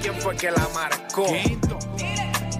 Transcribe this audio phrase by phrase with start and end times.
[0.00, 1.26] ¿quién fue que la marcó?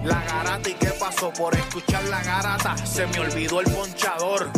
[0.03, 4.49] La garata y qué pasó por escuchar la garata, se me olvidó el ponchador.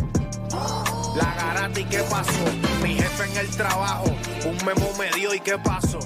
[1.16, 2.46] La garata y qué pasó,
[2.84, 4.06] mi jefe en el trabajo,
[4.46, 6.00] un memo me dio y qué pasó.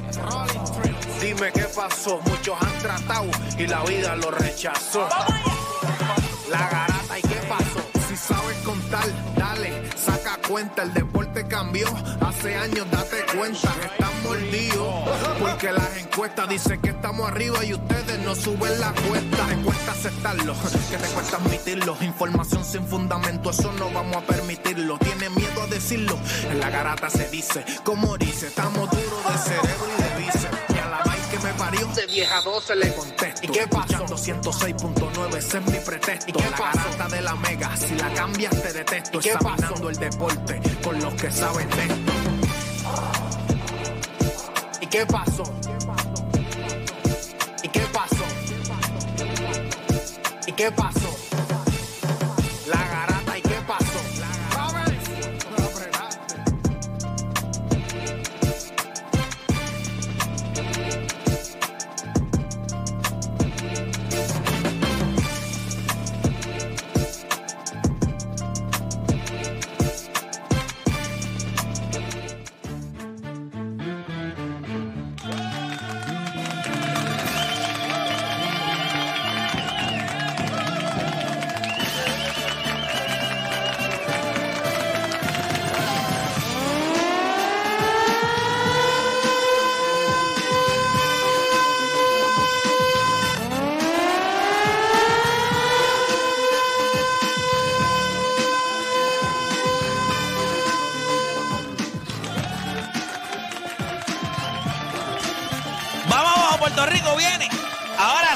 [1.21, 5.07] Dime qué pasó, muchos han tratado y la vida lo rechazó.
[6.49, 10.93] La garata y qué pasó, si sabes contar, dale, saca cuenta, el
[11.47, 11.87] cambió,
[12.21, 18.19] hace años date cuenta, están mordidos, porque las encuestas dicen que estamos arriba y ustedes
[18.19, 20.55] no suben la cuesta, te cuesta aceptarlo,
[20.89, 25.67] que te cuesta admitirlo, información sin fundamento, eso no vamos a permitirlo, tiene miedo a
[25.67, 26.17] decirlo,
[26.49, 30.02] en la garata se dice, como dice, estamos duros de cerebro y
[32.23, 33.41] 10 a 12 le contesto.
[33.43, 34.05] ¿Y qué pasó?
[34.05, 36.29] 206.9, ese es mi pretexto.
[36.29, 39.17] ¿Y qué la garata de la mega, si la cambias te detesto.
[39.17, 39.89] ¿Y qué Examinando pasó?
[39.89, 42.13] el deporte con los que saben de esto.
[44.79, 45.43] ¿Y qué pasó?
[45.61, 46.25] ¿Y qué pasó?
[47.63, 48.25] ¿Y qué pasó?
[50.47, 51.22] ¿Y qué pasó?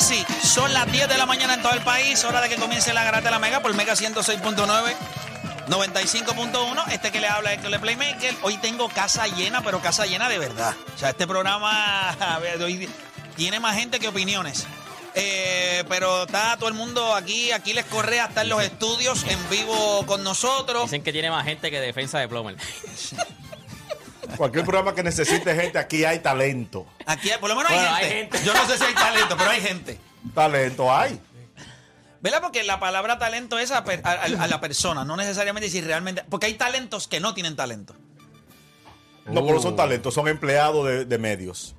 [0.08, 2.94] Sí, son las 10 de la mañana en todo el país, hora de que comience
[2.94, 4.96] la garata de la Mega por Mega 106.9.
[5.68, 8.34] 95.1, este que le habla es el Playmaker.
[8.42, 10.74] Hoy tengo casa llena, pero casa llena de verdad.
[10.96, 12.88] O sea, este programa a ver, hoy
[13.36, 14.66] tiene más gente que opiniones.
[15.14, 19.50] Eh, pero está todo el mundo aquí, aquí les corre hasta en los estudios en
[19.50, 20.84] vivo con nosotros.
[20.84, 22.56] Dicen que tiene más gente que defensa de Plomer.
[24.36, 26.86] Cualquier programa que necesite gente, aquí hay talento.
[27.06, 28.38] Aquí hay- por lo menos hay, Bueno, hay gente.
[28.38, 28.46] gente.
[28.46, 30.00] Yo no sé si hay talento, pero hay gente.
[30.36, 31.20] Talento hay.
[32.20, 32.42] ¿Verdad?
[32.42, 35.82] Porque la palabra talento es a, per- a- a- a la persona, no necesariamente si
[35.82, 36.24] realmente.
[36.30, 37.96] Porque hay talentos que no tienen talento.
[39.28, 41.76] No, pero son talentos, son empleados de, de medios.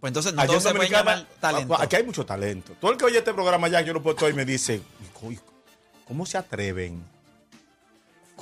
[0.00, 1.80] Pues entonces no se puede Dominicana, llamar talento.
[1.80, 2.72] Aquí hay mucho talento.
[2.80, 4.80] Todo el que oye este programa ya, yo lo puedo y me dice,
[5.20, 5.38] "Uy,
[6.08, 7.04] ¿cómo se atreven?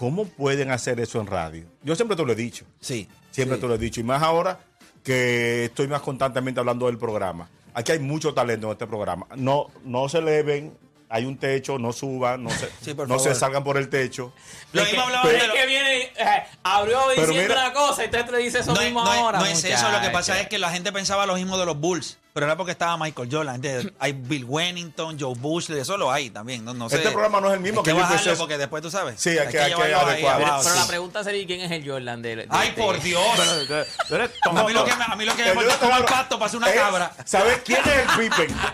[0.00, 1.65] ¿Cómo pueden hacer eso en radio?
[1.84, 2.65] Yo siempre te lo he dicho.
[2.81, 3.06] Sí.
[3.31, 3.61] Siempre sí.
[3.61, 4.00] te lo he dicho.
[4.00, 4.59] Y más ahora
[5.05, 7.49] que estoy más constantemente hablando del programa.
[7.75, 9.27] Aquí hay mucho talento en este programa.
[9.37, 10.75] No, no se eleven,
[11.11, 14.33] hay un techo, no suban, no se, Sí, no se salgan por el techo.
[14.72, 18.25] Lo mismo hablaban de lo- que viene, eh, abrió diciendo mira- una cosa y usted
[18.25, 19.38] te dice eso No, es- mismo no es- ahora.
[19.38, 21.78] no es eso, lo que pasa es que la gente pensaba lo mismo de los
[21.78, 23.61] Bulls, pero era porque estaba Michael Jordan.
[23.99, 26.65] Hay Bill Wennington, Joe Bush, eso lo hay también.
[26.65, 26.97] No, no sé.
[26.97, 29.21] Este programa no es el mismo Hay que que yo empecé- porque después tú sabes.
[29.21, 30.79] Sí, hay que- hay que ahí abajo, Pero sí.
[30.79, 33.23] la pregunta sería quién es el Jordan de, de- Ay, de- por Dios.
[34.43, 36.39] A mí lo que me, a mí lo que me Yo falta es tomar pasto
[36.39, 37.13] para hacer una Eh, cabra.
[37.25, 38.57] ¿Sabes quién es el Pippen?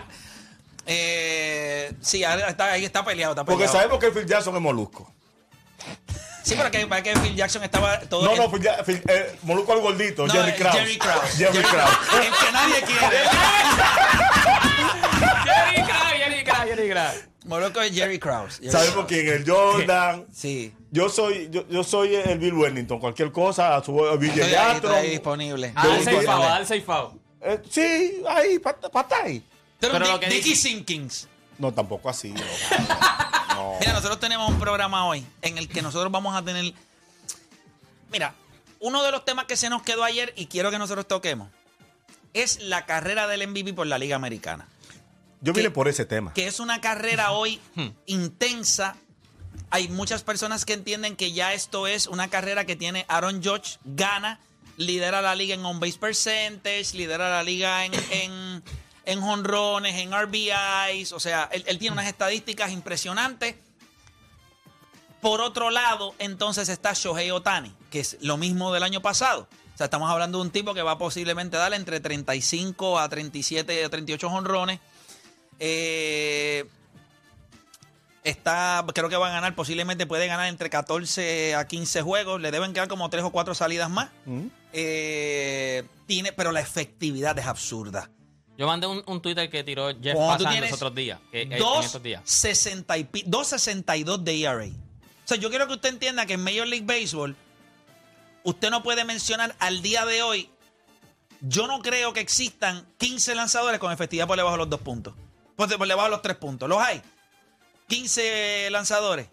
[0.89, 5.13] Eh, sí, ahí está, ahí está peleado, está Porque sabemos que Phil Jackson es Molusco.
[6.47, 9.35] Sí, pero que, para que Phil Jackson estaba todo No, el- no, Phil Phil- eh,
[9.43, 10.77] Molusco al gordito, No, Jerry eh, Krause.
[10.77, 11.37] Jerry Krause.
[11.37, 11.97] Jerry Krause.
[12.13, 13.17] El que nadie quiere.
[15.43, 17.23] Jerry Krause, Jerry Krause, Jerry Krause.
[17.45, 18.57] Moloco es Jerry Krause.
[18.59, 20.25] Jerry Sabemos quién es el Jordan.
[20.33, 20.73] Sí.
[20.91, 22.99] Yo soy, yo, yo soy el Bill Wellington.
[22.99, 25.73] Cualquier cosa, su Estoy Ville ahí, estoy ahí disponible.
[25.75, 27.19] A dar Yo- seis yo- fao, a dar seis fao.
[27.41, 28.77] Eh, sí, ahí, para
[29.23, 29.43] ahí.
[29.79, 31.27] Pero, Pero Di- lo que Dickie Simpkins.
[31.57, 32.29] No, tampoco así.
[32.29, 32.41] No.
[33.57, 33.73] No.
[33.79, 36.73] Mira, nosotros tenemos un programa hoy en el que nosotros vamos a tener.
[38.11, 38.33] Mira,
[38.79, 41.49] uno de los temas que se nos quedó ayer y quiero que nosotros toquemos
[42.33, 44.67] es la carrera del MVP por la Liga Americana.
[45.41, 46.33] Yo vine que- por ese tema.
[46.33, 47.59] Que es una carrera hoy
[48.05, 48.95] intensa.
[49.71, 53.79] Hay muchas personas que entienden que ya esto es una carrera que tiene Aaron Judge,
[53.83, 54.39] gana,
[54.77, 58.63] lidera la liga en on-base percentage, lidera la liga en, en,
[59.07, 61.13] en jonrones, en RBIs.
[61.13, 63.55] O sea, él, él tiene unas estadísticas impresionantes.
[65.21, 69.47] Por otro lado, entonces está Shohei Otani, que es lo mismo del año pasado.
[69.73, 73.85] O sea, estamos hablando de un tipo que va posiblemente darle entre 35 a 37
[73.85, 74.79] a 38 jonrones.
[75.59, 76.65] Eh,
[78.23, 82.41] está, creo que va a ganar, posiblemente puede ganar entre 14 a 15 juegos.
[82.41, 84.09] Le deben quedar como 3 o 4 salidas más.
[84.25, 84.47] Mm.
[84.73, 88.09] Eh, tiene, pero la efectividad es absurda.
[88.57, 91.19] Yo mandé un, un Twitter que tiró Jeff Passan los otros días.
[91.31, 92.21] que- eh, en Dos estos días.
[92.25, 94.65] 60 y pi- 2.62 de ERA.
[94.65, 97.35] O sea, yo quiero que usted entienda que en Major League Baseball
[98.43, 100.49] usted no puede mencionar al día de hoy.
[101.41, 105.13] Yo no creo que existan 15 lanzadores con efectividad por debajo de los dos puntos.
[105.55, 106.67] Por, debajo de los tres puntos.
[106.67, 107.01] ¿Los hay?
[107.87, 109.27] 15 lanzadores.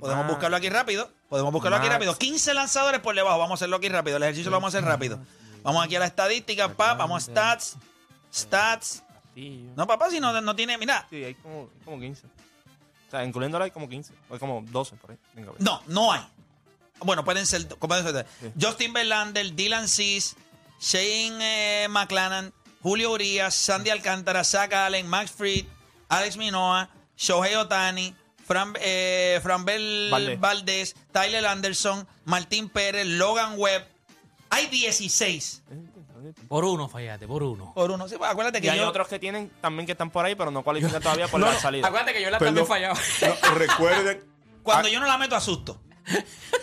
[0.00, 0.28] Podemos Ah.
[0.28, 1.10] buscarlo aquí rápido.
[1.28, 2.16] Podemos buscarlo aquí rápido.
[2.16, 3.38] 15 lanzadores por debajo.
[3.38, 4.16] Vamos a hacerlo aquí rápido.
[4.16, 5.18] El ejercicio lo vamos a hacer rápido.
[5.62, 6.94] Vamos aquí a la estadística, pa.
[6.94, 7.76] Vamos a stats.
[8.32, 9.02] Stats.
[9.76, 10.76] No, papá, si no, no tiene.
[10.78, 12.26] Mira, sí, hay como, hay como 15.
[12.26, 14.12] O sea, incluyéndola hay como 15.
[14.28, 15.16] O hay como 12 por ahí.
[15.34, 15.52] Venga.
[15.58, 16.22] No, no hay.
[17.00, 17.66] Bueno, pueden ser.
[17.68, 18.26] pueden ser-
[18.60, 20.36] Justin Verlander, Dylan Cease,
[20.80, 21.88] Shane eh,
[22.82, 25.66] Julio Urias, Sandy Alcántara, Zach Allen, Max Fried,
[26.08, 28.14] Alex Minoa, Shohei Otani,
[28.46, 29.40] Fran, eh.
[30.38, 33.86] Valdés, Tyler Anderson, Martín Pérez, Logan Webb.
[34.54, 35.62] Hay 16
[36.48, 37.72] Por uno, fallate, por uno.
[37.74, 38.06] por uno.
[38.06, 40.34] Sí, pues, acuérdate Y que hay yo- otros que tienen también que están por ahí,
[40.34, 41.86] pero no cualifican todavía por la salida.
[41.88, 42.66] Acuérdate que yo la Perdón.
[42.66, 43.00] también fallaba.
[43.48, 44.24] No, recuerden.
[44.62, 45.80] cuando ah, yo no la meto asusto.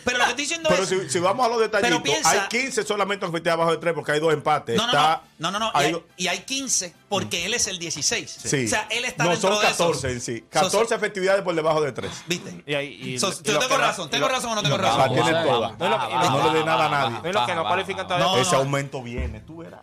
[0.05, 0.89] Pero lo que estoy diciendo Pero es.
[0.89, 3.77] si, si vamos a los detallitos, Pero piensa- hay 15 solamente en efectividad abajo de
[3.77, 4.75] 3 porque hay dos empates.
[4.77, 5.71] No, no, Está- no, no, no, no.
[5.73, 8.37] Y hay hay, do- y hay 15 porque él es el 16.
[8.43, 8.65] sí.
[8.65, 9.77] O sea, él está no, dentro son de esos.
[9.77, 10.43] 14 en sí.
[10.49, 12.11] 14 efectividades por debajo de 3.
[12.27, 12.63] ¿Viste?
[12.65, 14.83] Y, hay, y, So, y yo tengo razón, y tengo razón o no tengo La
[14.95, 15.13] razón.
[15.13, 15.75] tiene Vamos, toda.
[15.77, 15.85] vamos, No
[16.23, 17.19] es lo Y le dé nada a nadie.
[17.23, 18.27] No, y los que no cualifican todavía.
[18.27, 19.81] No, Ese aumento viene, tú verás.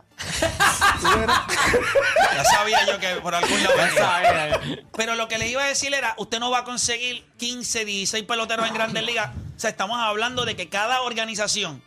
[2.35, 4.61] Ya sabía yo que por algún lado.
[4.97, 8.25] Pero lo que les iba a decir era, usted no va a conseguir 15, 16
[8.25, 9.31] peloteros en grandes ligas.
[9.57, 11.83] O sea, estamos hablando de que cada organización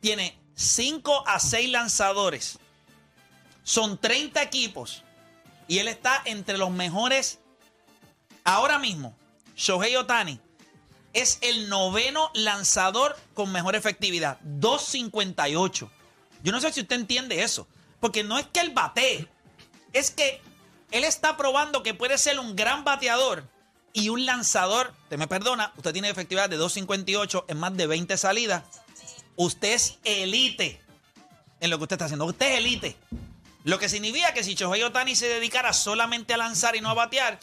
[0.00, 2.58] tiene 5 a 6 lanzadores.
[3.62, 5.04] Son 30 equipos.
[5.68, 7.38] Y él está entre los mejores.
[8.44, 9.16] Ahora mismo,
[9.56, 10.40] Shohei Otani
[11.12, 14.40] es el noveno lanzador con mejor efectividad.
[14.42, 15.90] 2.58.
[16.42, 17.68] Yo no sé si usted entiende eso.
[18.00, 19.28] Porque no es que él batee.
[19.92, 20.40] Es que
[20.90, 23.48] él está probando que puede ser un gran bateador
[23.92, 24.92] y un lanzador.
[25.04, 28.64] Usted me perdona, usted tiene efectividad de 2.58 en más de 20 salidas.
[29.36, 30.80] Usted es elite
[31.60, 32.24] en lo que usted está haciendo.
[32.24, 32.96] Usted es elite.
[33.64, 36.94] Lo que significa que si Shohei Otani se dedicara solamente a lanzar y no a
[36.94, 37.38] batear,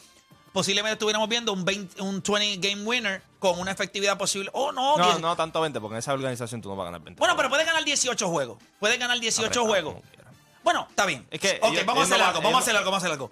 [0.52, 4.50] posiblemente estuviéramos viendo un, 20 un 20 game winner con una efectividad posible.
[4.54, 5.20] Oh, no, No, 10.
[5.22, 7.20] no tanto 20, porque en esa organización tú no vas a ganar 20.
[7.20, 8.58] Bueno, pero puede ganar 18 juegos.
[8.80, 9.96] Puede ganar 18 Apretado, juegos.
[10.64, 11.26] Bueno, está bien.
[11.32, 13.04] Es que ok, ellos- vamos a ellos hacer no algo, vamos a hacer algo, vamos
[13.04, 13.32] a hacer algo.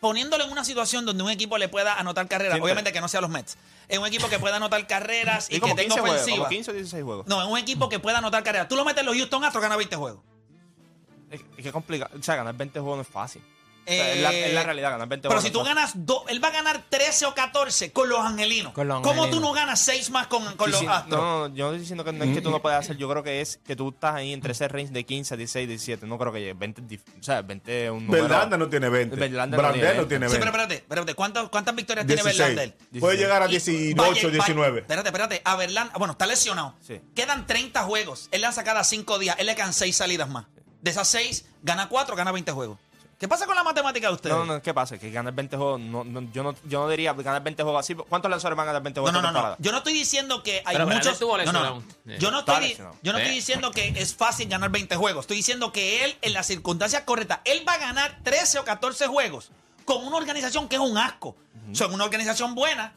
[0.00, 2.66] Poniéndolo en una situación donde un equipo le pueda anotar carreras, Siempre.
[2.66, 3.58] obviamente que no sea los Mets.
[3.88, 6.36] Es un equipo que pueda anotar carreras y, Y que tenga 15 juegos, ofensiva.
[6.44, 7.26] como 15 o 16 juegos.
[7.26, 8.68] No, es un equipo que pueda anotar carreras.
[8.68, 10.20] Tú lo metes en los Houston Astros, gana 20 juegos.
[11.30, 12.16] Es, es que complicado.
[12.18, 13.42] O sea, ganar 20 juegos no es fácil.
[13.86, 15.44] O sea, es, la, Eh, es la realidad, ganar 20 Pero juegos.
[15.44, 18.74] si tú es ganas dos, él va a ganar 13 o 14 con los angelinos.
[18.74, 21.18] Con los ¿Cómo tú no ganas 6 más con, con Sí, los sí, astros?
[21.18, 22.98] No, no, yo no estoy diciendo que no es que tú no puedas hacer.
[22.98, 26.06] Yo creo que es que tú estás ahí entre ese range de 15, 16, 17.
[26.06, 26.52] No creo que llegue.
[26.52, 28.24] 20, es dif- o sea, 20 es un número.
[28.24, 29.16] Verlander no tiene 20.
[29.16, 30.38] Verlander no tiene no tiene Sí, 20.
[30.38, 31.14] pero espérate, espérate.
[31.14, 32.46] ¿Cuántas, cuántas victorias tiene 16.
[32.56, 32.76] Verlander?
[33.00, 34.80] Puede llegar a Y 18, vaya- vaya- 19.
[34.80, 35.42] Espérate, espérate.
[35.46, 36.74] A Verlander, bueno, está lesionado.
[36.86, 37.00] Sí.
[37.14, 38.28] Quedan 30 juegos.
[38.32, 39.34] Él lanza cada 5 días.
[39.38, 40.44] Él le quedan 6 salidas más.
[40.80, 42.78] De esas 6, gana 4, gana 20 juegos.
[43.18, 44.36] ¿Qué pasa con la matemática de ustedes?
[44.36, 44.96] No, no, ¿qué pasa?
[44.96, 47.96] Que ganar 20 juegos, no, no, yo, no, yo no diría ganar 20 juegos así.
[47.96, 49.34] ¿Cuántos lanzadores van a ganar 20 No, juegos no, no, no.
[49.34, 49.56] temporada?
[49.58, 51.14] Yo no estoy diciendo que hay Pero muchos.
[51.14, 51.82] estuvo No, no, no.
[52.18, 55.24] Yo no estoy, yo no estoy diciendo que es fácil ganar 20 juegos.
[55.24, 59.08] Estoy diciendo que él, en las circunstancias correctas, él va a ganar 13 o 14
[59.08, 59.50] juegos
[59.84, 61.34] con una organización que es un asco.
[61.72, 62.92] O sea, una organización buena.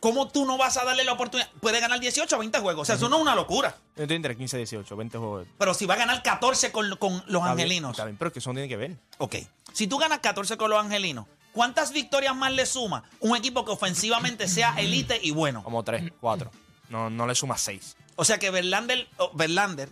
[0.00, 1.50] ¿Cómo tú no vas a darle la oportunidad?
[1.60, 2.82] Puede ganar 18 o 20 juegos.
[2.82, 3.74] O sea, eso no es una locura.
[3.96, 5.46] Yo estoy entre 15 y 18, 20 juegos.
[5.58, 7.90] Pero si va a ganar 14 con, con los Está bien, angelinos.
[7.92, 8.96] Está bien, pero es que eso no tiene que ver.
[9.18, 9.36] Ok.
[9.72, 13.72] Si tú ganas 14 con los angelinos, ¿cuántas victorias más le suma un equipo que
[13.72, 15.64] ofensivamente sea elite y bueno?
[15.64, 16.50] Como 3, 4.
[16.90, 17.96] No, no le sumas 6.
[18.16, 19.88] O sea que Verlander, oh, Verlander,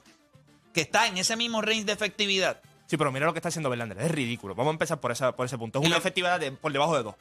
[0.72, 3.70] que está en ese mismo range de efectividad, Sí, pero mira lo que está haciendo
[3.70, 3.98] Verlander.
[3.98, 4.54] Es ridículo.
[4.54, 5.80] Vamos a empezar por, esa, por ese punto.
[5.80, 7.14] Es una efectividad de- por debajo de 2.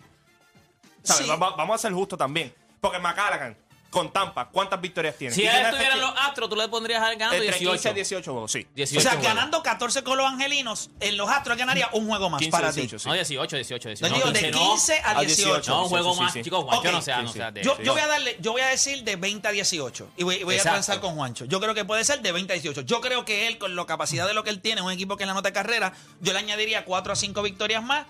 [1.04, 1.24] ¿Sabes?
[1.24, 1.30] Sí.
[1.30, 2.54] Va- va- vamos a ser justos también.
[2.84, 3.56] Porque McCallaghan,
[3.90, 5.34] con Tampa, ¿cuántas victorias tiene?
[5.34, 7.72] Si él tiene estuviera en efecti- los Astros, tú le pondrías ganando Entre 18.
[7.72, 8.68] 15 y 18 juegos, sí.
[8.76, 9.28] 18 o sea, juegos.
[9.36, 12.98] ganando 14 con los angelinos, en los Astros ganaría un juego más 15, para 18,
[12.98, 13.04] ti.
[13.04, 13.08] sí.
[13.08, 14.10] No, 18, 18, 18.
[14.10, 14.70] No, digo, de 15 no.
[14.72, 15.26] 15 a A 18.
[15.50, 15.72] 18.
[15.72, 16.42] No, un juego sí, más, sí.
[16.42, 16.64] chicos.
[16.66, 16.92] Juancho Ok.
[16.94, 17.64] no sea, Sí, no sea de.
[17.64, 20.10] Yo, de- yo voy a darle, yo voy a decir de 20 a 18.
[20.18, 21.46] Y voy, voy a transar con Juancho.
[21.46, 22.82] Yo creo que puede ser de 20 a 18.
[22.82, 25.24] Yo creo que él, con la capacidad de lo que él tiene, un equipo que
[25.24, 28.06] en la nota de carrera, yo le añadiría 4 a 5 victorias más.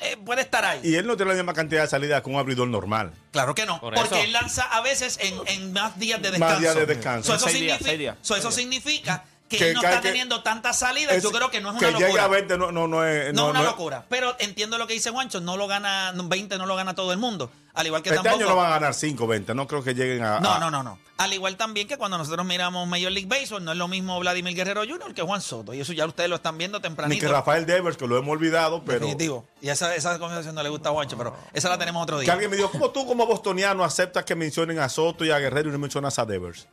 [0.00, 0.80] Eh, puede estar ahí.
[0.84, 3.12] Y él no tiene la misma cantidad de salidas que un abridor normal.
[3.32, 3.80] Claro que no.
[3.80, 4.24] Por porque eso.
[4.24, 6.52] él lanza a veces en, en más días de descanso.
[6.54, 7.26] Más días de descanso.
[7.28, 8.16] So, eso Seis significa, seis días.
[8.22, 8.82] so, eso Seis días.
[8.84, 11.70] significa que, Que él no está que- teniendo tantas salidas, Es- yo creo que no
[11.72, 12.08] es que una locura.
[12.08, 13.32] llegue a 20 no, no, no es.
[13.32, 14.04] no, no- es una no es- locura.
[14.10, 17.18] Pero entiendo lo que dice Juancho, no lo gana, 20 no lo gana todo el
[17.18, 17.50] mundo.
[17.78, 18.36] Al igual que Este tampoco.
[18.44, 19.54] año no van a ganar 5, 20.
[19.54, 20.40] No creo que lleguen a.
[20.40, 20.98] No, a- no, no, no.
[21.16, 24.54] Al igual también que cuando nosotros miramos Major League Baseball, no es lo mismo Vladimir
[24.54, 25.14] Guerrero Jr.
[25.14, 25.72] que Juan Soto.
[25.74, 27.24] Y eso ya ustedes lo están viendo Ni tempranito.
[27.26, 28.98] que Rafael Devers, que lo hemos olvidado, pero.
[29.00, 29.46] Definitivo.
[29.62, 32.24] Y esa, esa conversación no le gusta a Juancho, pero esa la tenemos otro Que
[32.24, 32.32] día.
[32.32, 35.68] alguien me dijo, ¿cómo tú como bostoniano aceptas que mencionen a Soto y a Guerrero
[35.68, 36.66] y no mencionas a Devers?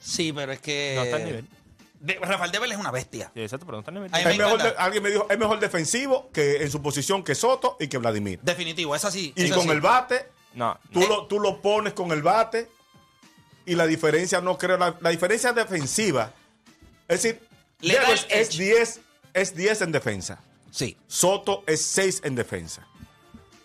[0.00, 0.92] Sí, pero es que.
[0.96, 1.48] No está al nivel.
[2.04, 3.30] De- Rafael Devers es una bestia.
[3.34, 4.64] Sí, exacto, pero no está me mejor encanta.
[4.64, 7.96] de- alguien me dijo, es mejor defensivo que en su posición que Soto y que
[7.98, 8.40] Vladimir.
[8.42, 9.32] Definitivo, es así.
[9.36, 10.78] Y con el bate, No.
[10.92, 11.06] tú, Eh.
[11.08, 12.68] lo, tú lo pones con el bate
[13.66, 16.32] y la diferencia no creo, la, la diferencia defensiva.
[17.08, 17.40] Es decir,
[17.80, 18.58] Le da Devers el es edge.
[18.58, 19.00] 10,
[19.32, 20.40] es 10 en defensa.
[20.70, 20.96] Sí.
[21.06, 22.86] Soto es 6 en defensa.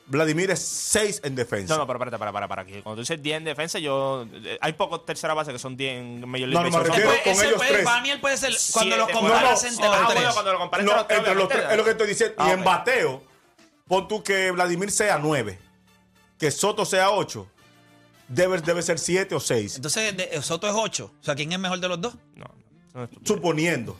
[0.10, 1.74] Vladimir es 6 en defensa.
[1.76, 2.66] No, no, pero espérate, para, para, para.
[2.66, 4.26] que Cuando tú dices 10 en defensa, yo.
[4.34, 7.04] eh, Hay pocos tercera base que son 10 en Major League No, no, me Baseball.
[7.14, 7.22] Dos.
[7.24, 7.86] con Ese ellos puede- tres.
[7.86, 9.76] Para mí él puede ser cuando Siete, los comparas No, no.
[9.76, 10.34] entre Ah, los tres.
[10.34, 12.08] cuando lo comparas No, entre los tres, entre los tres, obviamente, es lo que estoy
[12.08, 12.36] diciendo.
[12.40, 13.24] Ah, y en bateo,
[13.88, 15.60] pon tú que Vladimir sea 9,
[16.40, 17.48] que Soto sea 8,
[18.28, 21.12] Devers debe ser 7 o 6, Entonces, de- Soto es 8.
[21.20, 22.16] O sea, ¿quién es mejor de los dos?
[22.36, 22.69] No, no.
[23.24, 23.98] Suponiendo.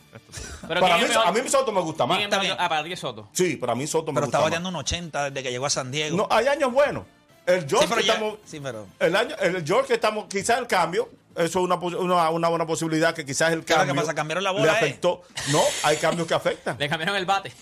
[0.66, 2.18] Pero Para ¿quién mí, a mí Soto me gusta más.
[2.18, 2.64] ¿Quién es Está.
[2.64, 3.28] Ah, para ti es Soto.
[3.32, 4.44] Sí, para mí Soto me Pero gusta está más.
[4.46, 6.16] bateando un 80 desde que llegó a San Diego.
[6.16, 7.04] No, hay años buenos.
[7.46, 8.86] El sí, George pero que ya- estamos, sí, pero...
[8.98, 12.66] el año, el George que estamos, quizás el cambio, eso es una, una, una buena
[12.66, 14.14] posibilidad que quizás el ¿Qué cambio pasa?
[14.14, 14.74] ¿Cambiaron la bola, le eh?
[14.76, 15.22] afectó.
[15.50, 16.76] No, hay cambios que afectan.
[16.78, 17.52] Le cambiaron el bate.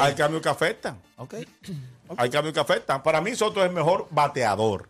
[0.00, 1.00] Hay cambios que afectan.
[1.16, 1.34] ok.
[2.16, 3.02] Hay cambios que afectan.
[3.02, 4.88] Para mí Soto es el mejor bateador.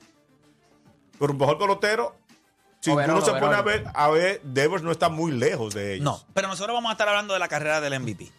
[1.19, 2.17] Pero un mejor pelotero,
[2.81, 3.65] si Overall, uno se pone a overall.
[3.65, 6.05] ver, a ver, Devers no está muy lejos de ellos.
[6.05, 8.31] No, pero nosotros vamos a estar hablando de la carrera del MVP.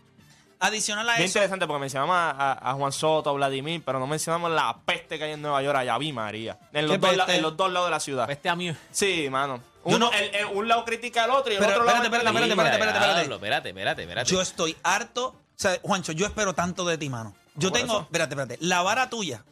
[0.64, 3.98] Adicional a Bien eso, interesante porque mencionamos a, a- a Juan Soto, a Vladimir, pero
[4.00, 6.60] no mencionamos la peste que hay en Nueva York, allá vi María.
[6.72, 7.36] En los, ¿Qué dos, peste?
[7.38, 8.30] en los dos lados de la ciudad.
[8.30, 8.72] Este a mí.
[8.92, 9.60] Sí, mano.
[9.84, 12.04] Uno, no- el- el- un lado critica al otro y el Pero otro lado.
[12.04, 13.34] espérate, espérate, espérate, espérate, espérate.
[13.34, 14.30] Espérate, espérate, espérate.
[14.32, 15.28] yo estoy harto.
[15.30, 17.34] O sea, Juancho, yo espero tanto de ti, mano.
[17.56, 18.02] Yo tengo, eso.
[18.04, 19.44] espérate, espérate, la vara tuya.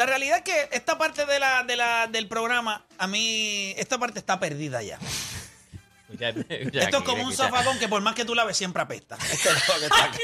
[0.00, 3.98] La realidad es que esta parte de la, de la, del programa, a mí, esta
[3.98, 4.98] parte está perdida ya.
[6.18, 7.50] Esto es como un escucha.
[7.50, 9.18] zafacón que por más que tú laves siempre apesta.
[9.30, 10.10] Esto es lo que está.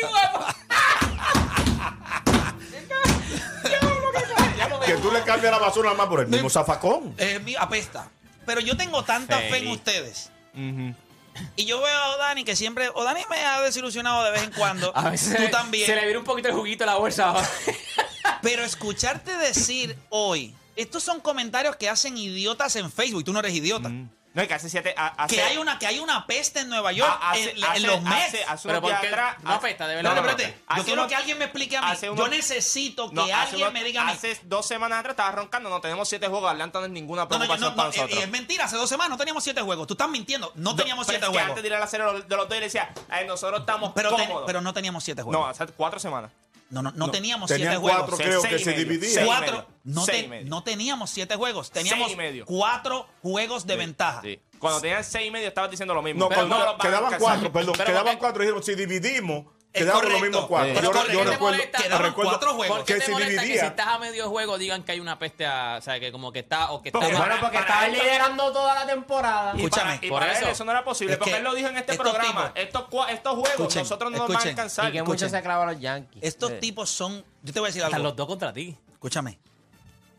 [4.86, 7.14] Que tú le cambias la basura nada más por el mismo zafacón.
[7.18, 8.08] Eh, apesta.
[8.46, 10.30] Pero yo tengo tanta fe en ustedes.
[10.54, 12.88] Y yo veo a Odani que siempre.
[12.94, 14.90] Odani me ha desilusionado de vez en cuando.
[14.96, 15.84] A veces Tú se, también.
[15.86, 17.34] se le vira un poquito el juguito a la bolsa.
[18.46, 20.54] Pero escucharte decir hoy.
[20.76, 23.24] Estos son comentarios que hacen idiotas en Facebook.
[23.24, 23.88] Tú no eres idiota.
[23.88, 24.10] Mm.
[24.34, 24.92] No, y que hace siete.
[24.98, 27.18] a- hace- Que hay una, que hay una peste en Nueva York.
[27.22, 29.06] hace- en, los hace Pero unos días ¿por qué?
[29.08, 30.14] atrás- No apesta, de No, verdad.
[30.16, 30.58] no, no, espérate.
[30.76, 31.96] Yo quiero unos- que alguien me explique a mí.
[32.02, 34.12] Yo necesito que No, alguien unos- me diga a mí.
[34.12, 37.24] Hace dos semanas atrás estaba roncando, no tenemos siete juegos, Atlanta no es ninguna No,
[37.24, 38.18] no, preocupación no, para no, y- nosotros.
[38.20, 39.86] y es mentira, hace dos semanas no teníamos siete juegos.
[39.86, 40.52] Tú estás mintiendo.
[40.54, 41.48] No teníamos Pero siete es que juegos.
[41.48, 43.92] Antes de ir a la serie de los dos, y le decía, "Ay, nosotros estamos
[43.94, 44.44] Pero, ten- cómodos.
[44.46, 45.48] pero no teníamos siete no, juegos.
[45.58, 46.30] hace cuatro semanas.
[46.68, 48.20] No, no, no, teníamos tenían siete cuatro, juegos.
[48.20, 49.24] creo Seis que se dividían.
[49.24, 49.66] Cuatro.
[49.84, 50.46] No, Seis te- y medio.
[50.50, 51.70] no teníamos siete juegos.
[51.70, 52.44] Teníamos Seis y medio.
[52.44, 54.20] cuatro juegos de ventaja.
[54.22, 54.40] Sí.
[54.58, 56.20] Cuando tenían seis y medio estabas diciendo lo mismo.
[56.20, 58.42] No, Pero cuando no los quedaban cuatro, perdón, Pero quedaban porque- cuatro.
[58.42, 59.46] Dijeron, si dividimos,
[59.76, 60.68] Es quedaban los mismos cuatro.
[60.68, 60.74] Sí.
[60.74, 62.76] Yo, Pero yo correcto, recuerdo, quedaban recuerdo cuatro juegos.
[62.78, 63.66] ¿Por qué que si molesta que si dividía.
[63.68, 66.38] estás a medio juego digan que hay una peste a, o sea, que como que
[66.40, 69.52] está o que está bueno, porque estaba liderando toda la temporada.
[69.54, 70.44] Y Escúchame, para, y por para eso.
[70.46, 72.52] él eso no era posible, Es porque que él lo dijo en este estos programa.
[72.54, 74.88] tipos- estos, estos juegos Escuchen, nosotros no nos van a alcanzar.
[74.88, 76.22] Y que muchos se clavan los Yankees.
[76.22, 76.56] Estos Sí.
[76.60, 77.24] tipos son.
[77.42, 78.08] Yo te voy a decir Están algo.
[78.08, 78.76] los dos contra ti.
[78.92, 79.38] Escúchame.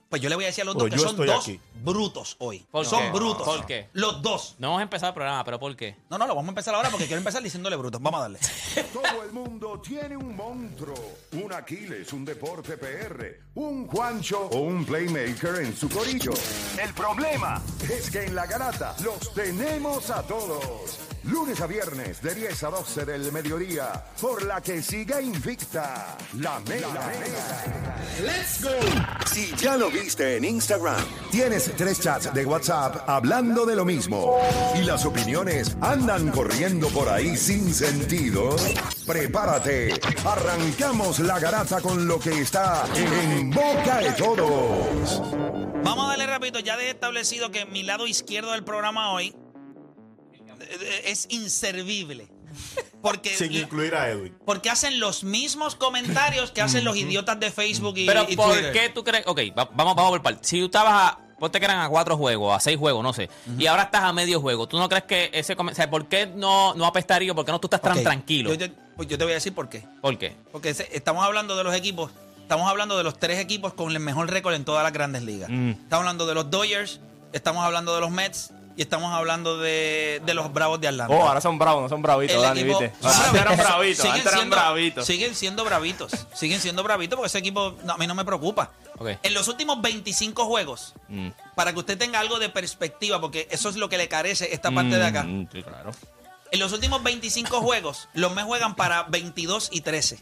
[0.10, 1.44] Pues yo le voy a decir a los Pero dos que yo son estoy dos
[1.44, 1.60] aquí.
[1.84, 2.66] brutos hoy.
[2.72, 3.10] ¿Por son qué?
[3.12, 3.44] brutos.
[3.46, 3.90] ¿Por qué?
[3.94, 4.56] Los dos.
[4.58, 5.98] No vamos a empezar el programa, pero ¿por qué?
[6.10, 8.02] No, no, lo vamos a empezar ahora porque quiero empezar diciéndole brutos.
[8.02, 8.40] Vamos a darle.
[8.94, 10.96] Todo el mundo tiene un monstruo,
[11.34, 16.32] un Aquiles, un deporte PR, un Juancho o un playmaker en su corillo.
[16.82, 21.00] El problema es que en la garata los tenemos a todos.
[21.28, 23.92] Lunes a viernes de 10 a 12 del mediodía,
[24.22, 27.12] por la que siga invicta la mega.
[28.22, 28.70] ¡Let's go!
[29.26, 34.40] Si ya lo viste en Instagram, tienes tres chats de WhatsApp hablando de lo mismo
[34.76, 38.56] y las opiniones andan corriendo por ahí sin sentido,
[39.06, 40.00] prepárate.
[40.26, 45.22] Arrancamos la garata con lo que está en boca de todos.
[45.84, 46.60] Vamos a darle rapidito.
[46.60, 49.36] Ya he establecido que mi lado izquierdo del programa hoy
[51.06, 52.28] es inservible.
[53.02, 54.36] Porque, sin incluir a Edwin.
[54.46, 58.52] porque hacen los mismos comentarios que hacen los idiotas de Facebook y, Pero y ¿por
[58.54, 58.72] Twitter.
[58.74, 59.24] qué tú crees?
[59.28, 60.48] Ok, va- vamos, vamos por parte.
[60.48, 61.20] Si tú estabas a.
[61.40, 63.30] Ponte que eran a cuatro juegos, a seis juegos, no sé.
[63.60, 64.68] Y ahora estás a medio juego.
[64.68, 67.32] ¿Tú no crees que ese come- o sea, ¿por qué no, no apestaría?
[67.36, 68.50] ¿Por qué no tú estás tan Ok, tranquilo?
[68.50, 69.84] Yo te, pues yo te voy a decir por qué.
[70.02, 70.36] ¿Por qué?
[70.52, 72.10] Porque se- estamos hablando de los equipos.
[72.42, 75.48] Estamos hablando de los tres equipos con el mejor récord en todas las grandes ligas.
[75.52, 75.72] Mm.
[75.72, 77.02] Estamos hablando de los Dodgers,
[77.34, 81.12] estamos hablando de los Mets Y estamos hablando de, de los Bravos de Atlanta.
[81.14, 82.96] Oh, ahora son bravos, no son bravitos, El Dani, equipo- ¿viste?
[83.04, 85.06] Antes pero- eran bravitos, siguen antes eran siendo- bravitos.
[85.06, 86.12] Siguen siendo bravitos.
[86.36, 88.70] Siguen siendo bravitos porque ese equipo no, a mí no me preocupa.
[89.00, 89.10] Ok.
[89.24, 91.30] En los últimos 25 juegos, Mm.
[91.56, 94.70] para que usted tenga algo de perspectiva, porque eso es lo que le carece esta
[94.70, 95.24] parte de acá.
[95.24, 95.90] Mm, sí, claro.
[96.52, 100.20] En los últimos 25 juegos, los Mets juegan para 22 y 13.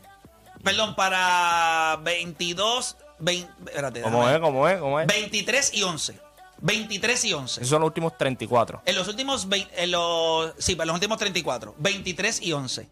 [0.64, 4.42] Perdón, para 22, 20, espérate, ¿Cómo déjame es?
[4.42, 4.80] ¿Cómo es?
[4.80, 5.08] ¿Cómo es?
[5.08, 6.20] 23 y 11.
[6.62, 7.62] 23 y 11.
[7.62, 8.82] Esos son los últimos 34.
[8.86, 12.90] En los últimos, vein- en los, sí, en los últimos 34, 23 y 11.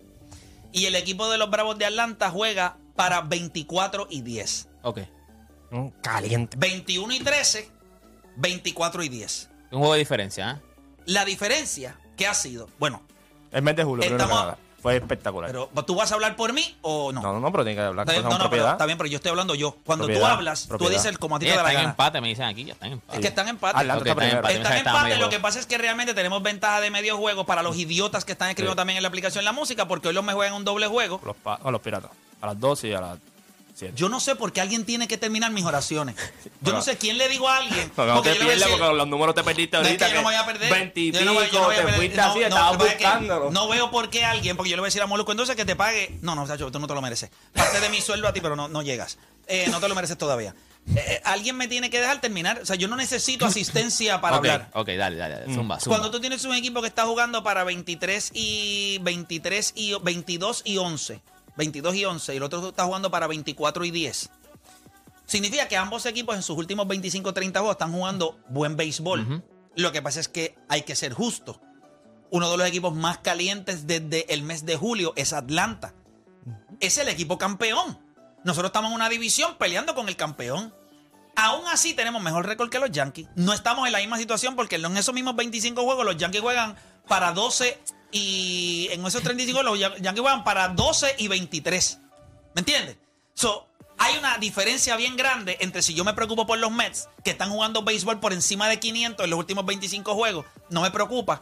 [0.72, 4.68] Y el equipo de los Bravos de Atlanta juega para 24 y 10.
[4.84, 5.00] Ok.
[5.72, 6.58] Mm, Caliente.
[6.60, 7.70] 21 y 13,
[8.38, 9.50] 24 y 10.
[9.72, 10.62] Un juego de diferencia, ¿eh?
[11.06, 13.02] La diferencia que ha sido, bueno,
[13.52, 14.58] El mes de julio, Estamos- nada.
[14.84, 15.50] Fue espectacular.
[15.50, 17.22] pero ¿tú vas a hablar por mí o no?
[17.22, 18.72] no, no, no, pero tiene que hablar Está bien, con no, no, pero propiedad.
[18.74, 19.78] está bien, pero yo estoy hablando yo.
[19.86, 20.92] Cuando tú Propiedad, hablas, propiedad.
[20.92, 21.90] tú dices como a ti te da la están en gana.
[21.92, 23.16] empate, me dicen aquí, ya están en empate.
[23.16, 23.80] Es que están en empate.
[23.80, 24.38] Atlanta Ok, está primero.
[24.38, 24.56] empate.
[24.58, 27.46] Están en empate, medio lo que pasa es que realmente tenemos ventaja de medio juego
[27.46, 28.78] para los idiotas que están escribiendo Sí.
[28.78, 31.20] también en la aplicación la música, porque hoy los me juegan un doble juego.
[31.26, 32.12] Los, pa- con los piratas.
[32.42, 33.18] A las 12 y a las
[33.76, 33.94] 7.
[33.96, 36.16] Yo no sé por qué alguien tiene que terminar mis oraciones.
[36.62, 37.92] Yo no sé quién le digo a alguien.
[37.96, 40.06] Porque no te pierdas decir- porque los números te perdiste No, es ahorita.
[40.08, 40.72] que yo no voy a perder.
[40.72, 43.52] 20 y Yo no voy- voy te fuiste así, estabas es que buscándolo.
[43.52, 45.66] No veo por qué alguien, porque yo le voy a decir a Molusco entonces que
[45.66, 46.18] te pague.
[46.22, 47.32] No, no, Sacho, tú no te lo mereces.
[47.54, 49.18] Parte de mi sueldo a ti, pero no, no llegas.
[49.48, 50.56] Eh, no te lo mereces todavía.
[50.96, 52.60] Eh, eh, alguien me tiene que dejar terminar.
[52.62, 54.70] O sea, yo no necesito asistencia para hablar.
[54.74, 55.54] ok, dale, dale, dale.
[55.54, 55.98] Zumba, zumba.
[55.98, 60.78] Cuando tú tienes un equipo que está jugando para 23 y 23 y 22 y
[60.78, 61.22] 11,
[61.58, 64.30] 22 y 11 y el otro está jugando para 24 y 10.
[65.26, 69.44] Significa que ambos equipos en sus últimos 25 o 30 juegos están jugando buen béisbol.
[69.76, 71.60] Lo que pasa es que hay que ser justo.
[72.30, 75.94] Uno de los equipos más calientes desde el mes de julio es Atlanta.
[76.80, 78.00] Es el equipo campeón.
[78.44, 80.74] Nosotros estamos en una división peleando con el campeón.
[81.36, 83.28] Aún así tenemos mejor récord que los Yankees.
[83.36, 86.76] No estamos en la misma situación porque en esos mismos 25 juegos los Yankees juegan
[87.08, 87.80] para 12
[88.14, 92.00] y en esos 35 los Yan- Yankees juegan para 12 y 23.
[92.56, 92.98] ¿Me entiendes?
[93.34, 93.68] So,
[93.98, 97.50] hay una diferencia bien grande entre si yo me preocupo por los Mets, que están
[97.50, 101.42] jugando béisbol por encima de 500 en los últimos 25 juegos, no me preocupa.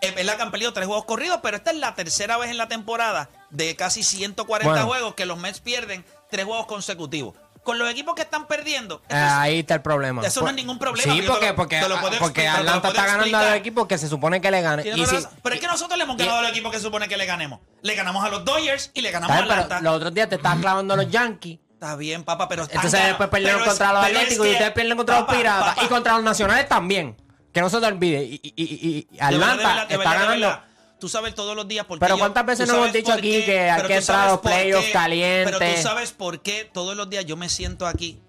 [0.00, 2.58] Es verdad que han perdido tres juegos corridos, pero esta es la tercera vez en
[2.58, 4.86] la temporada de casi 140 Bueno.
[4.86, 7.34] juegos que los Mets pierden tres juegos consecutivos.
[7.64, 10.24] Con los equipos que están perdiendo, esto Eh, es- ahí está el problema.
[10.24, 13.06] Eso no es ningún problema, Sí, porque, lo- porque, te lo puedo porque Atlanta está
[13.06, 14.84] ganando a los equipos que se supone que le ganen.
[14.84, 17.08] Toda la si- pero es que nosotros le hemos ganado al equipo que se supone
[17.08, 17.60] que le ganemos.
[17.82, 19.68] Le ganamos a los Dodgers y le ganamos a Atlanta.
[19.68, 21.58] pero los otros días te estabas clavando a los Yankees.
[21.72, 22.62] Está bien, papá, pero...
[22.70, 25.40] Entonces después perdieron Pero es- contra los es Atléticos y ustedes pierden contra papá, los
[25.40, 25.68] Piratas.
[25.74, 27.16] papá, Y contra los Nacionales también.
[27.52, 28.22] Que no se te olvide.
[28.24, 30.60] Y, y- y- y- y de verdad, de Atlanta verdad, está ganando.
[31.04, 33.30] Tú sabes todos los días por qué Pero yo- ¿cuántas veces nos hemos dicho aquí
[33.40, 35.54] qué- que hay que entrar a los playoffs calientes?
[35.58, 38.22] Pero tú sabes por qué todos los días yo me siento aquí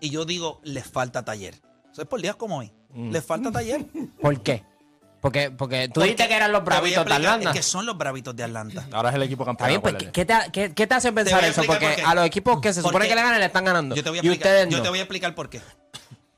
[0.00, 1.54] y yo digo, les falta taller.
[1.92, 2.72] Eso es por días como hoy.
[2.92, 3.12] Mm.
[3.12, 3.86] Les falta taller.
[4.20, 4.64] ¿Por qué?
[5.20, 7.50] Porque, porque tú Porque- dijiste que eran los bravitos de Atlanta.
[7.50, 8.84] es que son los bravitos de Atlanta.
[8.92, 9.68] Ahora es el equipo campeón.
[9.68, 9.94] bien, pues.
[10.12, 11.62] ¿qué te, qué, qué te hace pensar eso?
[11.62, 13.94] Porque por a los equipos que se supone que le ganan le están ganando.
[13.94, 14.82] Yo te voy a y explicar, ustedes yo no.
[14.82, 15.60] te voy a explicar por qué.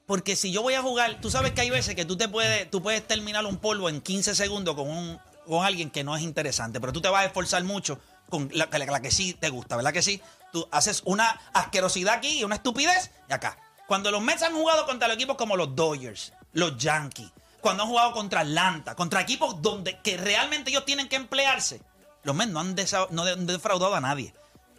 [0.05, 2.71] Porque si yo voy a jugar, tú sabes que hay veces que tú te puedes,
[2.71, 5.19] tú puedes terminar un polvo en 15 segundos con un
[5.51, 7.99] con alguien que no es interesante, pero tú te vas a esforzar mucho
[8.31, 8.69] con la,
[9.03, 10.23] que sí te gusta, ¿verdad que sí?
[10.53, 13.59] Tú haces una asquerosidad aquí y una estupidez y acá.
[13.87, 17.89] Cuando los Mets han jugado contra los equipos como los Dodgers, los Yankees, cuando han
[17.89, 21.83] jugado contra Atlanta, contra equipos donde que realmente ellos tienen que emplearse,
[22.23, 22.77] los Mets no han,
[23.11, 24.33] no defraudado a nadie.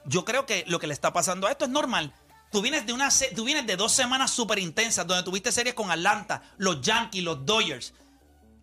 [0.06, 2.14] Yo creo que lo que le está pasando a esto es normal.
[2.52, 5.92] Tú vienes de, una, tú vienes de dos semanas súper intensas donde tuviste series con
[5.92, 7.94] Atlanta, los Yankees, los Dodgers.